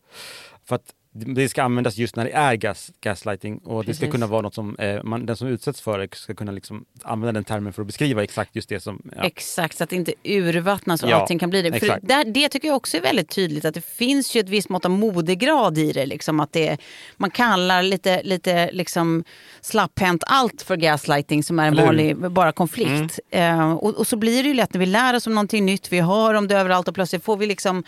för 0.63 0.75
att 0.75 0.93
det 1.17 1.49
ska 1.49 1.63
användas 1.63 1.97
just 1.97 2.15
när 2.15 2.25
det 2.25 2.31
är 2.31 2.55
gas, 2.55 2.91
gaslighting 3.01 3.57
och 3.57 3.85
det 3.85 3.93
ska 3.93 3.99
Precis. 4.01 4.11
kunna 4.11 4.27
vara 4.27 4.41
något 4.41 4.53
som 4.53 4.75
eh, 4.79 5.03
man, 5.03 5.25
den 5.25 5.37
som 5.37 5.47
utsätts 5.47 5.81
för 5.81 5.99
det 5.99 6.15
ska 6.15 6.33
kunna 6.33 6.51
liksom 6.51 6.85
använda 7.03 7.31
den 7.31 7.43
termen 7.43 7.73
för 7.73 7.81
att 7.81 7.87
beskriva 7.87 8.23
exakt 8.23 8.55
just 8.55 8.69
det 8.69 8.79
som... 8.79 9.01
Ja. 9.15 9.23
Exakt, 9.23 9.77
så 9.77 9.83
att 9.83 9.89
det 9.89 9.95
inte 9.95 10.13
urvattnas 10.23 11.03
och 11.03 11.09
Ja, 11.09 11.15
allting 11.15 11.39
kan 11.39 11.49
bli 11.49 11.61
det. 11.61 11.79
För 11.79 11.99
där, 12.01 12.25
det 12.25 12.49
tycker 12.49 12.67
jag 12.67 12.77
också 12.77 12.97
är 12.97 13.01
väldigt 13.01 13.29
tydligt 13.29 13.65
att 13.65 13.73
det 13.73 13.85
finns 13.85 14.35
ju 14.35 14.39
ett 14.39 14.49
visst 14.49 14.69
mått 14.69 14.85
av 14.85 14.91
modegrad 14.91 15.77
i 15.77 15.91
det. 15.91 16.05
Liksom, 16.05 16.39
att 16.39 16.53
det 16.53 16.77
man 17.17 17.31
kallar 17.31 17.83
lite, 17.83 18.23
lite 18.23 18.71
liksom 18.71 19.23
slapphänt 19.61 20.23
allt 20.27 20.61
för 20.61 20.75
gaslighting 20.77 21.43
som 21.43 21.59
är 21.59 21.67
en 21.67 21.75
vanlig 21.75 22.17
bara 22.17 22.51
konflikt. 22.51 23.19
Eh, 23.29 23.71
och, 23.71 23.95
och 23.95 24.07
så 24.07 24.17
blir 24.17 24.43
det 24.43 24.49
ju 24.49 24.55
lätt 24.55 24.73
när 24.73 24.79
vi 24.79 24.85
lär 24.85 25.13
oss 25.15 25.27
om 25.27 25.33
någonting 25.35 25.65
nytt, 25.65 25.91
vi 25.91 25.99
hör 25.99 26.33
om 26.33 26.47
det 26.47 26.55
överallt 26.57 26.87
och 26.87 26.95
plötsligt 26.95 27.23
får 27.23 27.37
vi 27.37 27.45
liksom 27.45 27.83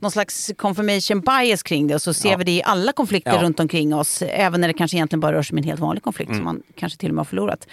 någon 0.00 0.10
slags 0.10 0.50
confirmation 0.56 1.20
bias 1.20 1.62
kring 1.62 1.86
det 1.86 1.94
och 1.94 2.02
så 2.02 2.14
ser 2.14 2.30
Ja. 2.30 2.36
vi 2.36 2.44
det 2.44 2.52
i 2.52 2.62
alla 2.72 2.92
konflikter 2.92 3.32
Ja. 3.34 3.42
runt 3.42 3.60
omkring 3.60 3.94
oss. 3.94 4.22
Även 4.22 4.60
när 4.60 4.68
det 4.68 4.74
kanske 4.74 4.96
egentligen 4.96 5.20
bara 5.20 5.32
rör 5.32 5.42
sig 5.42 5.54
om 5.54 5.58
en 5.58 5.64
helt 5.64 5.80
vanlig 5.80 6.02
konflikt 6.02 6.28
Mm. 6.28 6.38
som 6.38 6.44
man 6.44 6.62
kanske 6.74 6.98
till 6.98 7.08
och 7.08 7.14
med 7.14 7.20
har 7.20 7.24
förlorat. 7.24 7.66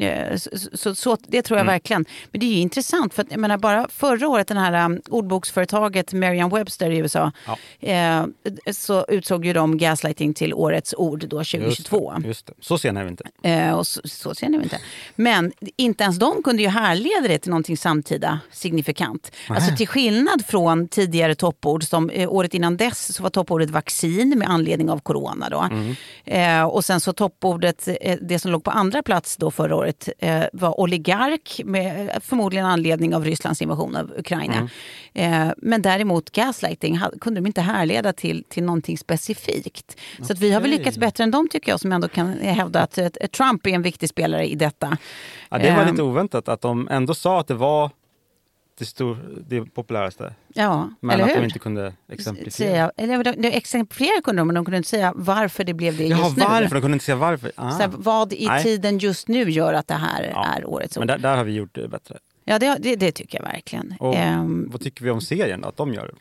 Eh, 0.00 0.36
Så, 0.36 0.50
så, 0.72 0.94
så 0.94 1.16
det 1.26 1.42
tror 1.42 1.58
jag 1.58 1.64
Mm. 1.64 1.72
verkligen. 1.72 2.04
Men 2.30 2.40
det 2.40 2.46
är 2.46 2.50
ju 2.50 2.58
intressant 2.60 3.14
för 3.14 3.22
att 3.22 3.30
jag 3.30 3.40
menar 3.40 3.58
bara 3.58 3.88
förra 3.88 4.28
året 4.28 4.48
den 4.48 4.56
här 4.56 4.84
um, 4.84 5.00
ordboksföretaget 5.10 6.12
Merriam-Webster 6.12 6.90
i 6.90 6.96
USA 6.98 7.32
Ja. 7.46 7.58
eh, 7.88 8.24
så 8.72 9.04
utsåg 9.08 9.44
ju 9.46 9.52
de 9.52 9.78
gaslighting 9.78 10.34
till 10.34 10.54
årets 10.54 10.94
ord 10.98 11.20
då 11.28 11.36
2022. 11.44 12.12
Just 12.14 12.22
det, 12.22 12.28
just 12.28 12.46
det. 12.46 12.52
Så 12.60 12.78
sen 12.78 12.96
är 12.96 13.04
vi 13.04 13.10
inte. 13.10 13.24
Eh, 13.42 13.72
och 13.78 13.86
så, 13.86 14.00
så 14.04 14.34
ser 14.34 14.48
ni 14.48 14.56
inte. 14.62 14.78
Men 15.16 15.52
inte 15.76 16.04
ens 16.04 16.18
de 16.18 16.42
kunde 16.42 16.62
ju 16.62 16.68
härleda 16.68 17.28
det 17.28 17.38
till 17.38 17.50
någonting 17.50 17.76
samtida 17.76 18.40
signifikant. 18.52 19.32
Nej. 19.48 19.56
Alltså 19.56 19.76
till 19.76 19.88
skillnad 19.88 20.46
från 20.46 20.88
tidigare 20.88 21.34
toppord, 21.34 21.84
som 21.84 22.10
eh, 22.10 22.32
året 22.32 22.54
innan 22.54 22.76
dess 22.76 23.14
så 23.16 23.22
var 23.22 23.30
toppordet 23.30 23.70
vaccin 23.70 24.38
med 24.38 24.48
anledning 24.50 24.90
av 24.90 24.98
corona. 24.98 25.48
Då. 25.50 25.60
Mm. 25.60 25.94
Eh, 26.24 26.68
och 26.68 26.84
sen 26.84 27.00
så 27.00 27.12
toppordet, 27.12 27.88
eh, 28.00 28.18
det 28.22 28.38
som 28.38 28.50
låg 28.52 28.64
på 28.64 28.70
andra 28.70 29.02
plats 29.02 29.36
då 29.36 29.50
förra 29.50 29.76
året 29.76 29.83
eh, 30.18 30.44
var 30.52 30.80
oligark 30.80 31.60
med 31.64 32.08
eh, 32.08 32.20
förmodligen 32.20 32.66
anledning 32.66 33.14
av 33.14 33.24
Rysslands 33.24 33.62
invasion 33.62 33.96
av 33.96 34.12
Ukraina. 34.18 34.68
Eh, 35.12 35.48
men 35.56 35.82
däremot 35.82 36.30
gaslighting 36.30 37.00
kunde 37.20 37.40
de 37.40 37.46
inte 37.46 37.60
härleda 37.60 38.12
till, 38.12 38.44
till 38.48 38.64
någonting 38.64 38.98
specifikt. 38.98 40.00
Så 40.22 40.32
att 40.32 40.38
vi 40.38 40.52
har 40.52 40.60
väl 40.60 40.70
lyckats 40.70 40.98
bättre 40.98 41.24
än 41.24 41.30
de 41.30 41.48
tycker 41.48 41.72
jag 41.72 41.80
som 41.80 41.92
ändå 41.92 42.08
kan 42.08 42.32
hävda 42.32 42.82
att 42.82 42.98
eh, 42.98 43.08
Trump 43.08 43.66
är 43.66 43.70
en 43.70 43.82
viktig 43.82 44.08
spelare 44.08 44.46
i 44.46 44.54
detta. 44.54 44.98
Ja, 45.48 45.58
det 45.58 45.70
var 45.70 45.82
Eh, 45.82 45.90
lite 45.90 46.02
oväntat 46.02 46.48
att 46.48 46.60
de 46.60 46.88
ändå 46.88 47.14
sa 47.14 47.40
att 47.40 47.48
det 47.48 47.54
var 47.54 47.90
det, 48.78 48.84
stor, 48.84 49.18
det 49.48 49.64
populäraste. 49.64 50.34
Ja, 50.54 50.90
Men 51.00 51.10
eller 51.14 51.24
att 51.24 51.30
hur? 51.30 51.36
de 51.40 51.44
inte 51.44 51.58
kunde 51.58 51.92
exemplifiera. 52.08 52.50
Säga, 52.70 52.92
eller 52.96 53.24
de, 53.24 53.32
de 53.42 53.48
exemplifiera 53.56 54.20
kunde 54.24 54.40
de, 54.40 54.46
men 54.46 54.54
de 54.54 54.64
kunde 54.64 54.76
inte 54.76 54.88
säga 54.88 55.12
varför 55.16 55.64
det 55.64 55.74
blev 55.74 55.96
det 55.96 56.04
Jaha, 56.06 56.24
just 56.24 56.36
nu. 56.36 56.44
varför? 56.44 56.74
De 56.74 56.80
kunde 56.80 56.94
inte 56.94 57.04
säga 57.04 57.16
varför. 57.16 57.52
Ah. 57.56 57.70
Så 57.70 57.78
här, 57.78 57.90
vad 57.96 58.32
i 58.32 58.46
Nej. 58.46 58.62
tiden 58.62 58.98
just 58.98 59.28
nu 59.28 59.50
gör 59.50 59.72
att 59.74 59.88
det 59.88 59.94
här 59.94 60.30
Ja. 60.34 60.44
är 60.56 60.64
årets 60.68 60.96
Men 60.98 61.02
ord? 61.02 61.08
där, 61.08 61.18
där 61.18 61.36
har 61.36 61.44
vi 61.44 61.52
gjort 61.52 61.74
det 61.74 61.88
bättre. 61.88 62.18
Ja, 62.44 62.58
det, 62.58 62.76
det, 62.80 62.96
det 62.96 63.12
tycker 63.12 63.38
jag 63.38 63.46
verkligen. 63.52 63.94
Och 63.98 64.14
Ehm, 64.16 64.68
vad 64.70 64.80
tycker 64.80 65.04
vi 65.04 65.10
om 65.10 65.20
serien 65.20 65.60
då, 65.60 65.68
att 65.68 65.76
de 65.76 65.94
gör? 65.94 66.14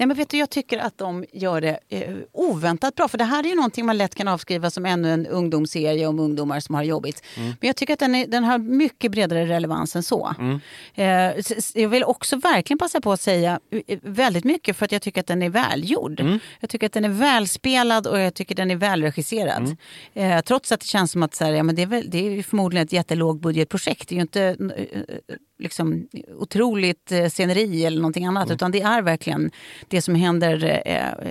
Nej, 0.00 0.06
men 0.06 0.16
vet 0.16 0.28
du, 0.28 0.38
jag 0.38 0.50
tycker 0.50 0.78
att 0.78 0.98
de 0.98 1.24
gör 1.32 1.60
det 1.60 1.78
eh, 1.88 2.14
oväntat 2.32 2.94
bra. 2.94 3.08
För 3.08 3.18
det 3.18 3.24
här 3.24 3.44
är 3.44 3.48
ju 3.48 3.54
någonting 3.54 3.86
man 3.86 3.98
lätt 3.98 4.14
kan 4.14 4.28
avskriva 4.28 4.70
som 4.70 4.86
ännu 4.86 5.12
en 5.12 5.26
ungdomsserie 5.26 6.06
om 6.06 6.18
ungdomar 6.18 6.60
som 6.60 6.74
har 6.74 6.82
jobbigt. 6.82 7.22
Mm. 7.36 7.48
Men 7.60 7.66
jag 7.66 7.76
tycker 7.76 7.92
att 7.92 7.98
den, 7.98 8.14
är, 8.14 8.26
den 8.26 8.44
har 8.44 8.58
mycket 8.58 9.12
bredare 9.12 9.46
relevans 9.46 9.96
än 9.96 10.02
så. 10.02 10.34
Mm. 10.38 10.60
Eh, 10.94 11.44
jag 11.74 11.88
vill 11.88 12.04
också 12.04 12.36
verkligen 12.36 12.78
passa 12.78 13.00
på 13.00 13.12
att 13.12 13.20
säga 13.20 13.60
eh, 13.86 13.98
väldigt 14.02 14.44
mycket 14.44 14.76
för 14.76 14.84
att 14.84 14.92
jag 14.92 15.02
tycker 15.02 15.20
att 15.20 15.26
den 15.26 15.42
är 15.42 15.50
välgjord. 15.50 16.20
Mm. 16.20 16.38
Jag 16.60 16.70
tycker 16.70 16.86
att 16.86 16.92
den 16.92 17.04
är 17.04 17.08
välspelad 17.08 18.06
och 18.06 18.18
jag 18.18 18.34
tycker 18.34 18.54
den 18.54 18.70
är 18.70 18.76
välregisserad. 18.76 19.76
Eh, 20.14 20.40
trots 20.40 20.72
att 20.72 20.80
det 20.80 20.86
känns 20.86 21.12
som 21.12 21.22
att 21.22 21.34
så 21.34 21.44
här, 21.44 21.52
ja, 21.52 21.62
men 21.62 21.74
det, 21.74 21.82
är 21.82 21.86
väl, 21.86 22.10
det 22.10 22.18
är 22.38 22.42
förmodligen 22.42 22.86
ett 22.86 22.92
jättelågbudgetprojekt. 22.92 24.08
Det 24.08 24.12
är 24.12 24.16
ju 24.16 24.22
inte 24.22 24.42
eh, 24.42 25.36
liksom, 25.60 26.08
otroligt 26.38 27.12
eh, 27.12 27.28
sceneri 27.28 27.84
eller 27.84 27.96
någonting 28.00 28.26
annat. 28.26 28.50
Utan 28.50 28.70
det 28.70 28.80
är 28.80 29.02
verkligen 29.02 29.50
det 29.88 30.02
som 30.02 30.14
händer 30.14 30.82
eh, 30.84 31.30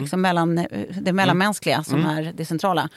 liksom 0.00 0.20
mellan, 0.20 0.58
eh, 0.58 0.66
det 1.00 1.12
mellanmänskliga 1.12 1.84
som 1.84 1.98
Mm. 2.00 2.10
är 2.18 2.32
det 2.32 2.44
centrala. 2.44 2.88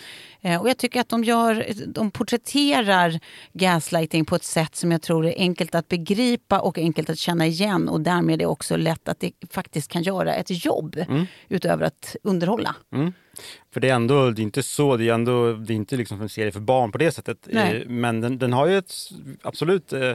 Eh, 0.42 0.62
och 0.62 0.70
jag 0.70 0.78
tycker 0.78 1.02
att 1.02 1.10
de, 1.10 1.24
gör, 1.24 1.66
de 1.88 2.12
porträtterar 2.12 3.20
gaslighting 3.54 4.26
på 4.26 4.36
ett 4.36 4.44
sätt 4.44 4.76
som 4.76 4.92
jag 4.92 5.02
tror 5.02 5.26
är 5.26 5.34
enkelt 5.38 5.76
att 5.76 5.88
begripa 5.88 6.60
och 6.60 6.78
enkelt 6.78 7.10
att 7.10 7.18
känna 7.18 7.48
igen. 7.48 7.90
Och 7.90 8.02
därmed 8.02 8.34
är 8.34 8.38
det 8.38 8.46
också 8.46 8.78
lätt 8.78 9.10
att 9.10 9.20
det 9.20 9.32
faktiskt 9.52 9.92
kan 9.92 10.04
göra 10.04 10.34
ett 10.36 10.66
jobb 10.66 10.96
Mm. 11.10 11.26
utöver 11.50 11.86
att 11.86 12.16
underhålla. 12.24 12.76
Mm. 12.94 13.14
För 13.74 13.80
det 13.80 13.90
är 13.90 13.94
ändå, 13.96 14.30
det 14.32 14.42
är 14.42 14.44
inte 14.44 14.64
så, 14.64 14.98
det 14.98 15.10
är 15.10 15.14
ändå, 15.14 15.54
det 15.54 15.74
är 15.74 15.76
inte 15.76 15.98
liksom 15.98 16.22
en 16.22 16.30
serie 16.30 16.52
för 16.52 16.60
barn 16.60 16.92
på 16.92 16.98
det 16.98 17.12
sättet. 17.12 17.48
Nej. 17.52 17.82
Eh, 17.82 17.88
Men 17.90 18.22
den, 18.22 18.38
den 18.38 18.54
har 18.54 18.68
ju 18.68 18.78
ett, 18.78 18.94
absolut 19.42 19.94
eh, 19.94 20.12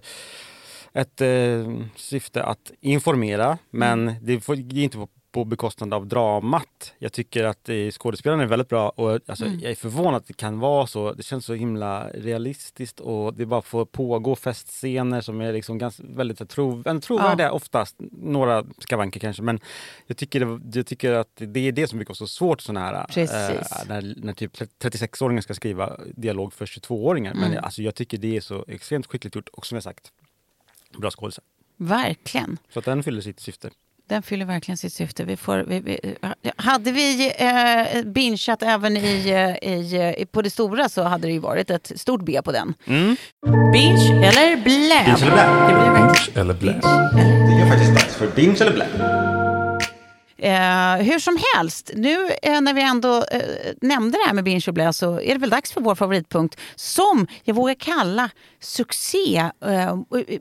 ett 0.96 1.20
eh, 1.20 1.72
syfte 1.96 2.42
att 2.44 2.70
informera, 2.80 3.58
men 3.70 4.08
Mm. 4.08 4.14
det, 4.22 4.40
får, 4.40 4.56
det 4.56 4.80
är 4.80 4.84
inte 4.84 4.96
på, 4.96 5.08
på 5.32 5.44
bekostnad 5.44 5.94
av 5.94 6.06
dramat. 6.06 6.94
Jag 6.98 7.12
tycker 7.12 7.44
att 7.44 7.68
eh, 7.68 7.74
skådespelarna 7.90 8.42
är 8.42 8.46
väldigt 8.46 8.68
bra 8.68 8.88
och 8.88 9.20
alltså, 9.26 9.44
Mm. 9.44 9.60
jag 9.60 9.70
är 9.70 9.74
förvånad 9.74 10.14
att 10.14 10.26
det 10.26 10.36
kan 10.36 10.58
vara 10.58 10.86
så. 10.86 11.12
Det 11.12 11.22
känns 11.22 11.44
så 11.44 11.54
himla 11.54 12.08
realistiskt 12.08 13.00
och 13.00 13.34
det 13.34 13.46
bara 13.46 13.62
får 13.62 13.84
pågå 13.84 14.36
festscener 14.36 15.20
som 15.20 15.40
är 15.40 15.52
liksom 15.52 15.78
ganska, 15.78 16.02
väldigt 16.06 16.48
trovärdiga 16.50 17.52
oftast. 17.52 17.96
Några 18.12 18.64
skavanker 18.78 19.20
kanske, 19.20 19.42
men 19.42 19.60
jag 20.06 20.16
tycker, 20.16 20.40
det- 20.40 20.76
jag 20.78 20.86
tycker 20.86 21.12
att 21.12 21.28
det 21.36 21.60
är 21.60 21.72
det 21.72 21.86
som 21.86 21.98
brukar 21.98 22.10
vara 22.10 22.16
så 22.16 22.26
svårt 22.26 22.60
såna 22.60 22.80
här 22.80 22.94
eh, 22.94 23.86
när, 23.88 24.14
när 24.24 24.32
typ 24.32 24.52
36-åringar 24.82 25.40
ska 25.42 25.54
skriva 25.54 25.96
dialog 26.16 26.52
för 26.52 26.66
22-åringar. 26.66 27.34
Men 27.34 27.50
Mm. 27.52 27.64
alltså, 27.64 27.82
jag 27.82 27.94
tycker 27.94 28.18
det 28.18 28.36
är 28.36 28.40
så 28.40 28.64
extremt 28.68 29.06
skickligt 29.06 29.34
gjort 29.36 29.48
och 29.48 29.66
som 29.66 29.76
jag 29.76 29.82
sagt, 29.82 30.12
bra 30.98 31.10
skådisar. 31.10 31.44
Verkligen. 31.78 32.58
Så 32.72 32.78
att 32.78 32.84
den 32.84 33.02
fyller 33.02 33.20
sitt 33.20 33.40
syfte. 33.40 33.70
Den 34.08 34.22
fyller 34.22 34.44
verkligen 34.46 34.76
sitt 34.76 34.92
syfte. 34.92 35.24
Vi 35.24 35.36
får, 35.36 35.58
vi, 35.68 35.80
vi, 35.80 36.16
hade 36.56 36.92
vi 36.92 37.32
eh, 37.38 38.02
bingeat 38.04 38.62
även 38.62 38.96
i, 38.96 39.28
eh, 39.60 39.70
i, 39.70 40.14
eh, 40.18 40.24
på 40.26 40.42
det 40.42 40.50
stora 40.50 40.88
så 40.88 41.02
hade 41.02 41.26
det 41.26 41.32
ju 41.32 41.38
varit 41.38 41.70
ett 41.70 41.92
stort 41.96 42.22
B 42.24 42.40
på 42.44 42.52
den. 42.52 42.74
Mm. 42.84 43.16
Binge 43.72 44.26
eller 44.26 44.56
blä? 44.56 45.04
Binge 45.04 45.26
eller 45.26 45.34
blä? 45.34 45.46
Det 45.68 45.74
blir 45.74 45.90
verkligen- 45.90 46.12
Binge 46.34 46.40
eller 46.40 46.54
blä? 46.54 46.72
Det 47.56 47.62
är 47.62 47.68
faktiskt 47.70 47.92
dags 47.94 48.14
för 48.16 48.28
binge 48.36 48.60
eller 48.60 48.72
blä. 48.72 49.35
Eh, 50.38 50.96
hur 50.96 51.18
som 51.18 51.38
helst, 51.54 51.90
nu 51.94 52.28
eh, 52.42 52.60
när 52.60 52.74
vi 52.74 52.82
ändå 52.82 53.24
eh, 53.32 53.40
nämnde 53.80 54.18
det 54.18 54.24
här 54.26 54.34
med 54.34 54.44
binge 54.44 54.64
och 54.68 54.74
blä 54.74 54.92
så 54.92 55.20
är 55.20 55.34
det 55.34 55.38
väl 55.40 55.50
dags 55.50 55.72
för 55.72 55.80
vår 55.80 55.94
favoritpunkt 55.94 56.60
som 56.74 57.26
jag 57.44 57.54
vågar 57.54 57.74
kalla 57.74 58.30
succé. 58.60 59.36
Eh, 59.64 59.94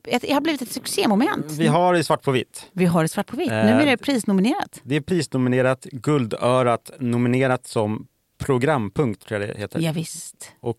ett, 0.04 0.22
det 0.22 0.34
har 0.34 0.42
blivit 0.42 0.62
ett 0.62 0.72
succémoment. 0.72 1.52
Vi 1.52 1.68
har 1.68 1.94
i 1.96 2.04
svart 2.04 2.22
på 2.24 2.32
vitt. 2.32 2.66
Vi 2.72 2.86
har 2.86 3.02
det 3.02 3.08
svart 3.10 3.28
på 3.28 3.36
vitt. 3.36 3.52
Eh, 3.52 3.66
Nu 3.66 3.72
är 3.72 3.86
det 3.86 3.98
prisnominerat. 3.98 4.82
Det 4.84 4.96
är 4.96 5.02
prisnominerat, 5.02 5.84
Guldörat 5.92 6.92
nominerat 7.00 7.68
som 7.68 8.08
programpunkt 8.38 9.28
tror 9.28 9.42
jag 9.42 9.50
det 9.50 9.60
heter. 9.60 9.80
Ja, 9.80 9.92
visst. 9.92 10.52
Och 10.60 10.78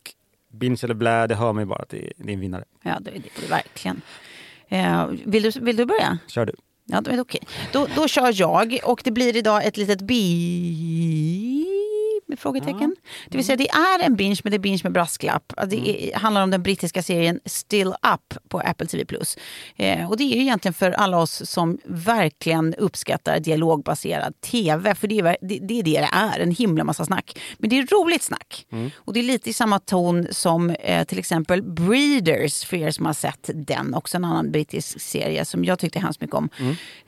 binge 0.52 0.79
eller 0.83 0.94
blä, 0.94 1.26
det 1.26 1.35
hör 1.35 1.52
man 1.52 1.62
ju 1.62 1.66
bara 1.66 1.83
att 1.83 1.88
det 1.88 2.07
är, 2.07 2.12
det 2.16 2.31
är 2.31 2.35
en 2.35 2.40
vinnare. 2.40 2.64
Ja, 2.83 2.98
det 3.00 3.11
är 3.11 3.14
det 3.40 3.50
verkligen. 3.50 4.00
Eh, 4.68 5.07
vill, 5.24 5.42
du, 5.42 5.50
vill 5.61 5.76
du 5.76 5.85
börja? 5.87 6.18
Kör 6.26 6.46
du. 6.46 6.52
Ja, 6.87 7.01
då 7.01 7.11
är 7.11 7.14
det 7.14 7.22
okej. 7.22 7.40
Då, 7.72 7.87
då 7.96 8.09
kör 8.09 8.40
jag 8.40 8.79
och 8.85 9.01
det 9.05 9.11
blir 9.11 9.37
idag 9.37 9.66
ett 9.66 9.77
litet 9.77 10.01
bi 10.01 11.75
med 12.26 12.38
frågetecken. 12.38 12.96
Det 13.28 13.36
vill 13.36 13.46
säga 13.46 13.56
det 13.56 13.70
är 13.70 14.06
en 14.06 14.16
binge 14.16 14.40
men 14.44 14.50
det 14.50 14.56
är 14.56 14.58
binge 14.58 14.80
med 14.82 14.92
brasklapp. 14.92 15.52
Det 15.66 16.10
är, 16.14 16.18
handlar 16.18 16.42
om 16.42 16.50
den 16.50 16.62
brittiska 16.62 17.02
serien 17.02 17.40
Still 17.44 17.88
Up 17.88 18.48
på 18.48 18.58
Apple 18.58 18.86
TV+. 18.86 19.04
Eh, 19.76 20.10
och 20.10 20.16
det 20.16 20.24
är 20.24 20.36
ju 20.36 20.42
egentligen 20.42 20.74
för 20.74 20.90
alla 20.90 21.18
oss 21.18 21.50
som 21.50 21.78
verkligen 21.84 22.74
uppskattar 22.74 23.40
dialogbaserad 23.40 24.40
TV. 24.40 24.94
För 24.94 25.08
det 25.08 25.18
är, 25.18 25.36
det, 25.40 25.58
det 25.58 25.78
är 25.78 25.82
det 25.82 25.96
det 26.00 26.08
är, 26.12 26.40
en 26.40 26.50
himla 26.50 26.84
massa 26.84 27.04
snack. 27.04 27.38
Men 27.58 27.70
det 27.70 27.78
är 27.78 27.86
roligt 27.86 28.22
snack. 28.22 28.66
Och 28.96 29.12
det 29.12 29.20
är 29.20 29.24
lite 29.24 29.50
i 29.50 29.52
samma 29.52 29.78
ton 29.78 30.26
som 30.30 30.70
eh, 30.70 31.04
till 31.04 31.18
exempel 31.18 31.62
Breeders, 31.62 32.64
för 32.64 32.76
er 32.76 32.90
som 32.90 33.06
har 33.06 33.12
sett 33.12 33.50
den. 33.54 33.94
Också 33.94 34.16
en 34.16 34.24
annan 34.24 34.50
brittisk 34.50 35.00
serie 35.00 35.44
som 35.44 35.64
jag 35.64 35.78
tyckte 35.78 35.98
hemskt 35.98 36.20
mycket 36.20 36.36
om. 36.36 36.48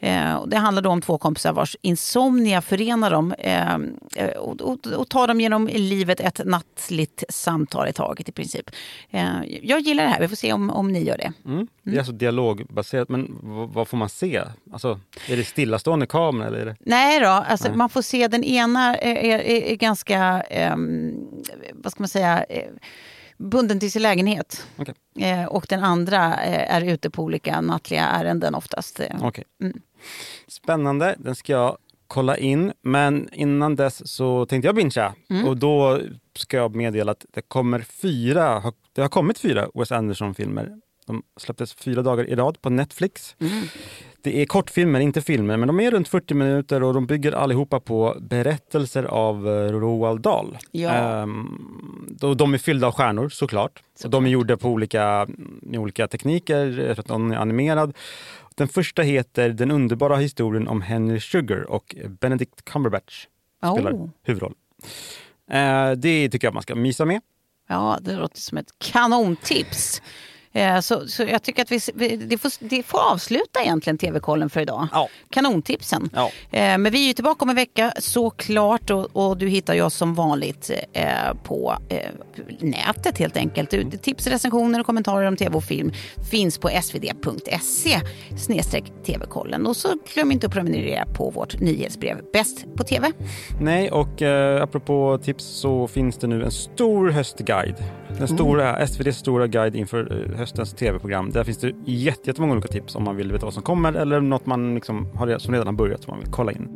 Eh, 0.01 0.35
och 0.35 0.49
det 0.49 0.57
handlar 0.57 0.83
då 0.83 0.91
om 0.91 1.03
två 1.03 1.19
kompisar 1.19 1.53
vars 1.53 1.77
insomnia 1.83 2.63
förenar 2.63 3.11
dem 3.11 3.35
eh, 3.39 3.75
eh, 4.17 4.37
och, 4.39 4.61
och, 4.61 5.08
och 5.09 5.13
tar 5.13 5.27
dem 5.27 5.41
genom 5.41 5.67
livet 5.67 6.21
ett 6.21 6.41
nattligt 6.45 7.25
samtal 7.29 7.89
i 7.89 7.93
taget 7.93 8.29
i 8.29 8.33
princip. 8.33 8.71
Eh, 9.11 9.29
jag 9.63 9.81
gillar 9.81 10.05
det 10.05 10.11
här, 10.11 10.21
vi 10.21 10.29
får 10.29 10.37
se 10.37 10.53
om, 10.53 10.71
om 10.71 10.93
ni 10.93 11.05
gör 11.05 11.19
det. 11.19 11.33
Mm. 11.45 11.67
Det 11.83 11.95
är 11.95 11.99
alltså 11.99 12.13
dialogbaserat, 12.13 13.09
men 13.09 13.39
vad, 13.73 13.89
får 13.89 13.97
man 13.97 14.09
se? 14.09 14.43
Alltså, 14.73 15.01
är 15.29 15.37
det 15.37 15.45
stillastående 15.45 16.07
kamera 16.07 16.47
eller? 16.47 16.65
Det... 16.67 16.77
Nej 16.81 17.21
då, 17.21 17.27
alltså 17.27 17.69
Nej. 17.69 17.77
man 17.77 17.89
får 17.89 18.03
se 18.03 18.29
den 18.29 18.45
ena 18.45 18.97
är, 18.97 19.15
är, 19.15 19.39
är 19.73 19.77
ganska, 19.77 20.19
ehm, 20.41 21.15
vad 21.73 21.93
ska 21.93 22.03
man 22.03 22.09
säga, 22.09 22.45
eh, 22.45 22.71
bunden 23.37 23.81
till 23.81 23.93
sin 23.93 24.03
lägenhet. 24.03 24.67
Okej. 24.77 24.95
Eh, 25.19 25.45
och 25.45 25.67
den 25.69 25.85
andra 25.85 26.45
eh, 26.45 26.75
är 26.75 26.83
ute 26.83 27.11
på 27.11 27.23
olika 27.23 27.61
nattliga 27.61 28.05
ärenden 28.05 28.55
oftast. 28.55 29.01
Eh, 29.01 29.07
Okej. 29.21 29.45
Mm. 29.63 29.81
Spännande, 30.49 31.15
den 31.19 31.35
ska 31.35 31.53
jag 31.53 31.79
kolla 32.09 32.37
in. 32.37 32.73
Men 32.83 33.29
innan 33.33 33.77
dess 33.77 34.13
så 34.13 34.47
tänkte 34.47 34.69
jag 34.69 34.75
bingea. 34.75 35.15
Mm. 35.31 35.49
Och 35.49 35.57
då 35.57 36.01
ska 36.37 36.57
jag 36.57 36.77
meddela 36.77 37.13
att 37.13 37.27
det 37.33 37.43
kommer 37.43 37.81
fyra, 37.81 38.73
det 38.93 39.01
har 39.01 39.09
kommit 39.09 39.39
fyra 39.39 39.69
Wes 39.75 39.93
Anderson-filmer. 39.93 40.77
De 41.07 41.23
släpptes 41.37 41.75
fyra 41.75 42.03
dagar 42.03 42.25
i 42.25 42.37
rad 42.37 42.63
på 42.63 42.71
Netflix. 42.71 43.37
Mm. 43.41 43.65
Det 44.23 44.43
är 44.43 44.47
kortfilmer, 44.47 45.01
inte 45.01 45.23
filmer, 45.23 45.57
men 45.57 45.67
de 45.67 45.81
är 45.81 45.91
runt 45.91 46.09
40 46.09 46.35
minuter 46.35 46.83
och 46.83 46.95
de 46.95 47.07
bygger 47.07 47.33
allihopa 47.33 47.81
på 47.81 48.17
berättelser 48.21 49.05
av 49.05 49.49
eh, 49.49 49.73
Roald 49.73 50.21
Dahl. 50.21 50.59
Ja. 50.71 50.91
Ehm, 50.91 52.07
de 52.37 52.55
är 52.55 52.59
fyllda 52.59 52.87
av 52.87 52.93
stjärnor 52.93 53.29
såklart. 53.29 53.83
Och 54.05 54.11
de 54.11 54.27
är 54.27 54.31
gjorda 54.31 54.57
på 54.57 54.69
olika, 54.69 55.27
med 55.63 55.81
olika 55.81 56.09
tekniker, 56.09 56.67
jag 56.67 56.97
tror 56.97 57.01
att 57.01 57.07
de 57.07 57.33
är 57.33 57.37
animerad. 57.37 57.95
Den 58.59 58.69
första 58.69 59.03
heter 59.03 59.49
Den 59.51 59.71
underbara 59.71 60.17
historien 60.17 60.69
om 60.69 60.83
Henry 60.83 61.21
Sugar 61.21 61.71
och 61.71 61.97
Benedict 62.21 62.65
Cumberbatch 62.65 63.27
spelar 63.75 63.93
Oh. 63.93 64.11
huvudroll. 64.23 64.55
Eh, 65.51 65.91
det 65.91 66.29
tycker 66.29 66.47
jag 66.47 66.55
man 66.55 66.63
ska 66.63 66.75
mysa 66.75 67.05
med. 67.05 67.21
Ja, 67.69 67.99
det 68.01 68.17
låter 68.17 68.41
som 68.41 68.59
ett 68.59 68.79
kanontips. 68.79 70.03
Eh, 70.53 70.81
Så, 70.81 71.09
så 71.09 71.23
jag 71.23 71.43
tycker 71.43 71.63
att 71.63 71.73
vi, 71.73 71.81
vi, 71.95 72.17
det, 72.17 72.39
får, 72.39 72.53
det 72.69 72.83
får 72.83 72.99
avsluta 73.13 73.61
egentligen 73.63 73.99
TV-kollen 73.99 74.51
för 74.51 74.61
idag. 74.61 74.89
Kanontipsen. 75.31 76.11
Ja. 76.15 76.31
Eh, 76.51 76.79
Men 76.79 76.93
vi 76.93 77.11
är 77.11 77.15
tillbaka 77.15 77.45
om 77.45 77.49
en 77.51 77.57
vecka 77.57 77.93
såklart 77.99 78.91
och, 78.91 79.09
och 79.17 79.37
du 79.37 79.49
hittar 79.49 79.75
ju 79.75 79.83
oss 79.83 79.95
som 79.95 80.15
vanligt 80.15 80.71
eh, 80.93 81.05
på 81.45 81.75
nätet 82.61 83.19
helt 83.19 83.37
enkelt. 83.37 83.71
Du- 83.71 83.91
Tips, 83.91 84.27
recensioner 84.27 84.81
och 84.81 84.87
kommentarer 84.87 85.27
om 85.29 85.37
tv 85.37 85.57
och 85.57 85.65
film 85.65 85.93
finns 86.31 86.59
på 86.59 86.69
svd.se 86.83 88.01
snedstreck 88.39 88.85
tv-kollen. 89.07 89.67
Och 89.67 89.77
så 89.77 89.89
glöm 90.15 90.33
inte 90.33 90.47
att 90.47 90.53
prenumerera 90.53 91.07
på 91.07 91.31
vårt 91.31 91.61
nyhetsbrev 91.61 92.21
Bäst 92.33 92.67
på 92.77 92.85
tv. 92.85 93.13
Nej, 93.61 93.91
och 93.91 94.23
eh, 94.23 94.63
apropå 94.63 95.19
tips 95.25 95.45
så 95.45 95.87
finns 95.89 96.17
det 96.17 96.27
nu 96.27 96.45
en 96.45 96.51
stor 96.51 97.11
höstguide. 97.11 97.77
Den 98.17 98.29
stora, 98.29 98.77
SVDs 98.87 99.17
stora 99.19 99.47
guide 99.47 99.77
inför 99.77 100.31
eh, 100.33 100.39
höstens 100.39 100.73
tv-program. 100.75 101.31
Där 101.31 101.45
finns 101.45 101.59
det 101.59 101.73
jätte- 101.87 102.31
jättemånga 102.31 102.53
olika 102.53 102.69
tips 102.69 102.95
om 102.95 103.05
man 103.05 103.17
vill 103.17 103.33
veta 103.33 103.47
vad 103.47 103.55
som 103.55 103.63
kommer 103.63 103.93
eller 103.93 104.21
något 104.21 104.47
man 104.47 104.75
liksom 104.75 105.17
har, 105.17 105.39
som 105.39 105.55
redan 105.55 105.67
har 105.67 105.75
börjat 105.75 106.03
som 106.03 106.11
man 106.11 106.21
vill 106.21 106.33
kolla 106.33 106.53
in. 106.53 106.69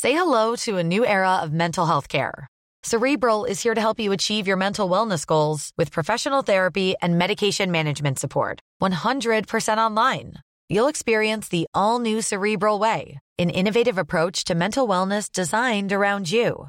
Say 0.00 0.12
hello 0.12 0.56
to 0.56 0.76
a 0.78 0.82
new 0.82 1.04
era 1.04 1.42
of 1.44 1.50
mental 1.50 1.86
health 1.86 2.08
care. 2.08 2.46
Cerebral 2.86 3.46
is 3.50 3.64
here 3.64 3.74
to 3.74 3.80
help 3.80 4.00
you 4.00 4.12
achieve 4.14 4.46
your 4.50 4.58
mental 4.58 4.90
wellness 4.90 5.26
goals 5.26 5.70
with 5.78 5.92
professional 5.92 6.42
therapy 6.42 6.94
and 7.00 7.16
medication 7.18 7.70
management 7.70 8.18
support. 8.18 8.58
100% 8.82 9.78
online. 9.78 10.32
You'll 10.68 10.88
experience 10.90 11.48
the 11.48 11.66
all 11.72 11.98
new 11.98 12.20
Cerebral 12.20 12.78
Way, 12.78 13.18
an 13.38 13.50
innovative 13.50 13.98
approach 13.98 14.44
to 14.44 14.54
mental 14.54 14.86
wellness 14.88 15.30
designed 15.32 15.92
around 15.92 16.30
you. 16.30 16.68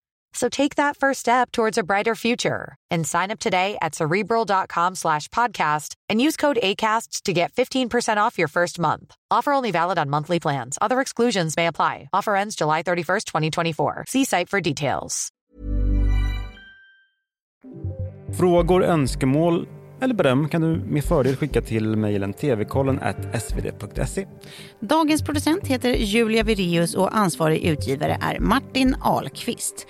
So 0.33 0.49
take 0.49 0.75
that 0.75 0.97
first 0.97 1.19
step 1.19 1.51
towards 1.51 1.77
a 1.77 1.83
brighter 1.83 2.15
future 2.15 2.75
and 2.89 3.05
sign 3.05 3.31
up 3.31 3.39
today 3.39 3.77
at 3.81 3.95
cerebral.com 3.95 4.95
slash 4.95 5.27
podcast 5.27 5.95
and 6.09 6.21
use 6.21 6.37
code 6.37 6.59
ACAST 6.63 7.23
to 7.23 7.33
get 7.33 7.51
15% 7.53 8.17
off 8.17 8.37
your 8.37 8.47
first 8.47 8.79
month. 8.79 9.13
Offer 9.29 9.51
only 9.51 9.71
valid 9.71 9.97
on 9.97 10.09
monthly 10.09 10.39
plans. 10.39 10.77
Other 10.81 11.01
exclusions 11.01 11.57
may 11.57 11.67
apply. 11.67 12.09
Offer 12.13 12.35
ends 12.35 12.55
July 12.55 12.83
31st, 12.83 13.25
2024. 13.25 14.05
See 14.07 14.25
site 14.25 14.49
for 14.49 14.61
details. 14.61 15.29
Frågor, 18.37 18.83
önskemål 18.83 19.67
eller 20.01 20.13
beröm 20.13 20.49
kan 20.49 20.61
du 20.61 20.67
med 20.67 21.03
fördel 21.03 21.35
skicka 21.35 21.61
till 21.61 21.97
mejlen 21.97 22.33
tvkollen 22.33 22.99
svd.se. 23.33 24.27
Dagens 24.79 25.21
producent 25.21 25.67
heter 25.67 25.93
Julia 25.93 26.43
Vireus 26.43 26.95
och 26.95 27.17
ansvarig 27.17 27.63
utgivare 27.63 28.17
är 28.21 28.39
Martin 28.39 28.95
Ahlqvist. 29.01 29.87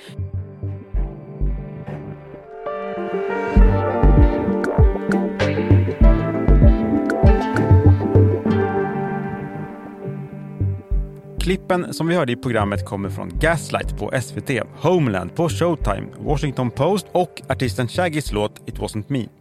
Klippen 11.41 11.93
som 11.93 12.07
vi 12.07 12.15
hörde 12.15 12.31
i 12.31 12.35
programmet 12.35 12.85
kommer 12.85 13.09
från 13.09 13.39
Gaslight 13.39 13.97
på 13.97 14.11
SVT, 14.21 14.49
Homeland 14.81 15.35
på 15.35 15.49
Showtime, 15.49 16.07
Washington 16.19 16.71
Post 16.71 17.07
och 17.11 17.41
artisten 17.49 17.87
Shaggys 17.87 18.31
låt 18.31 18.69
It 18.69 18.79
wasn't 18.79 19.05
me. 19.07 19.40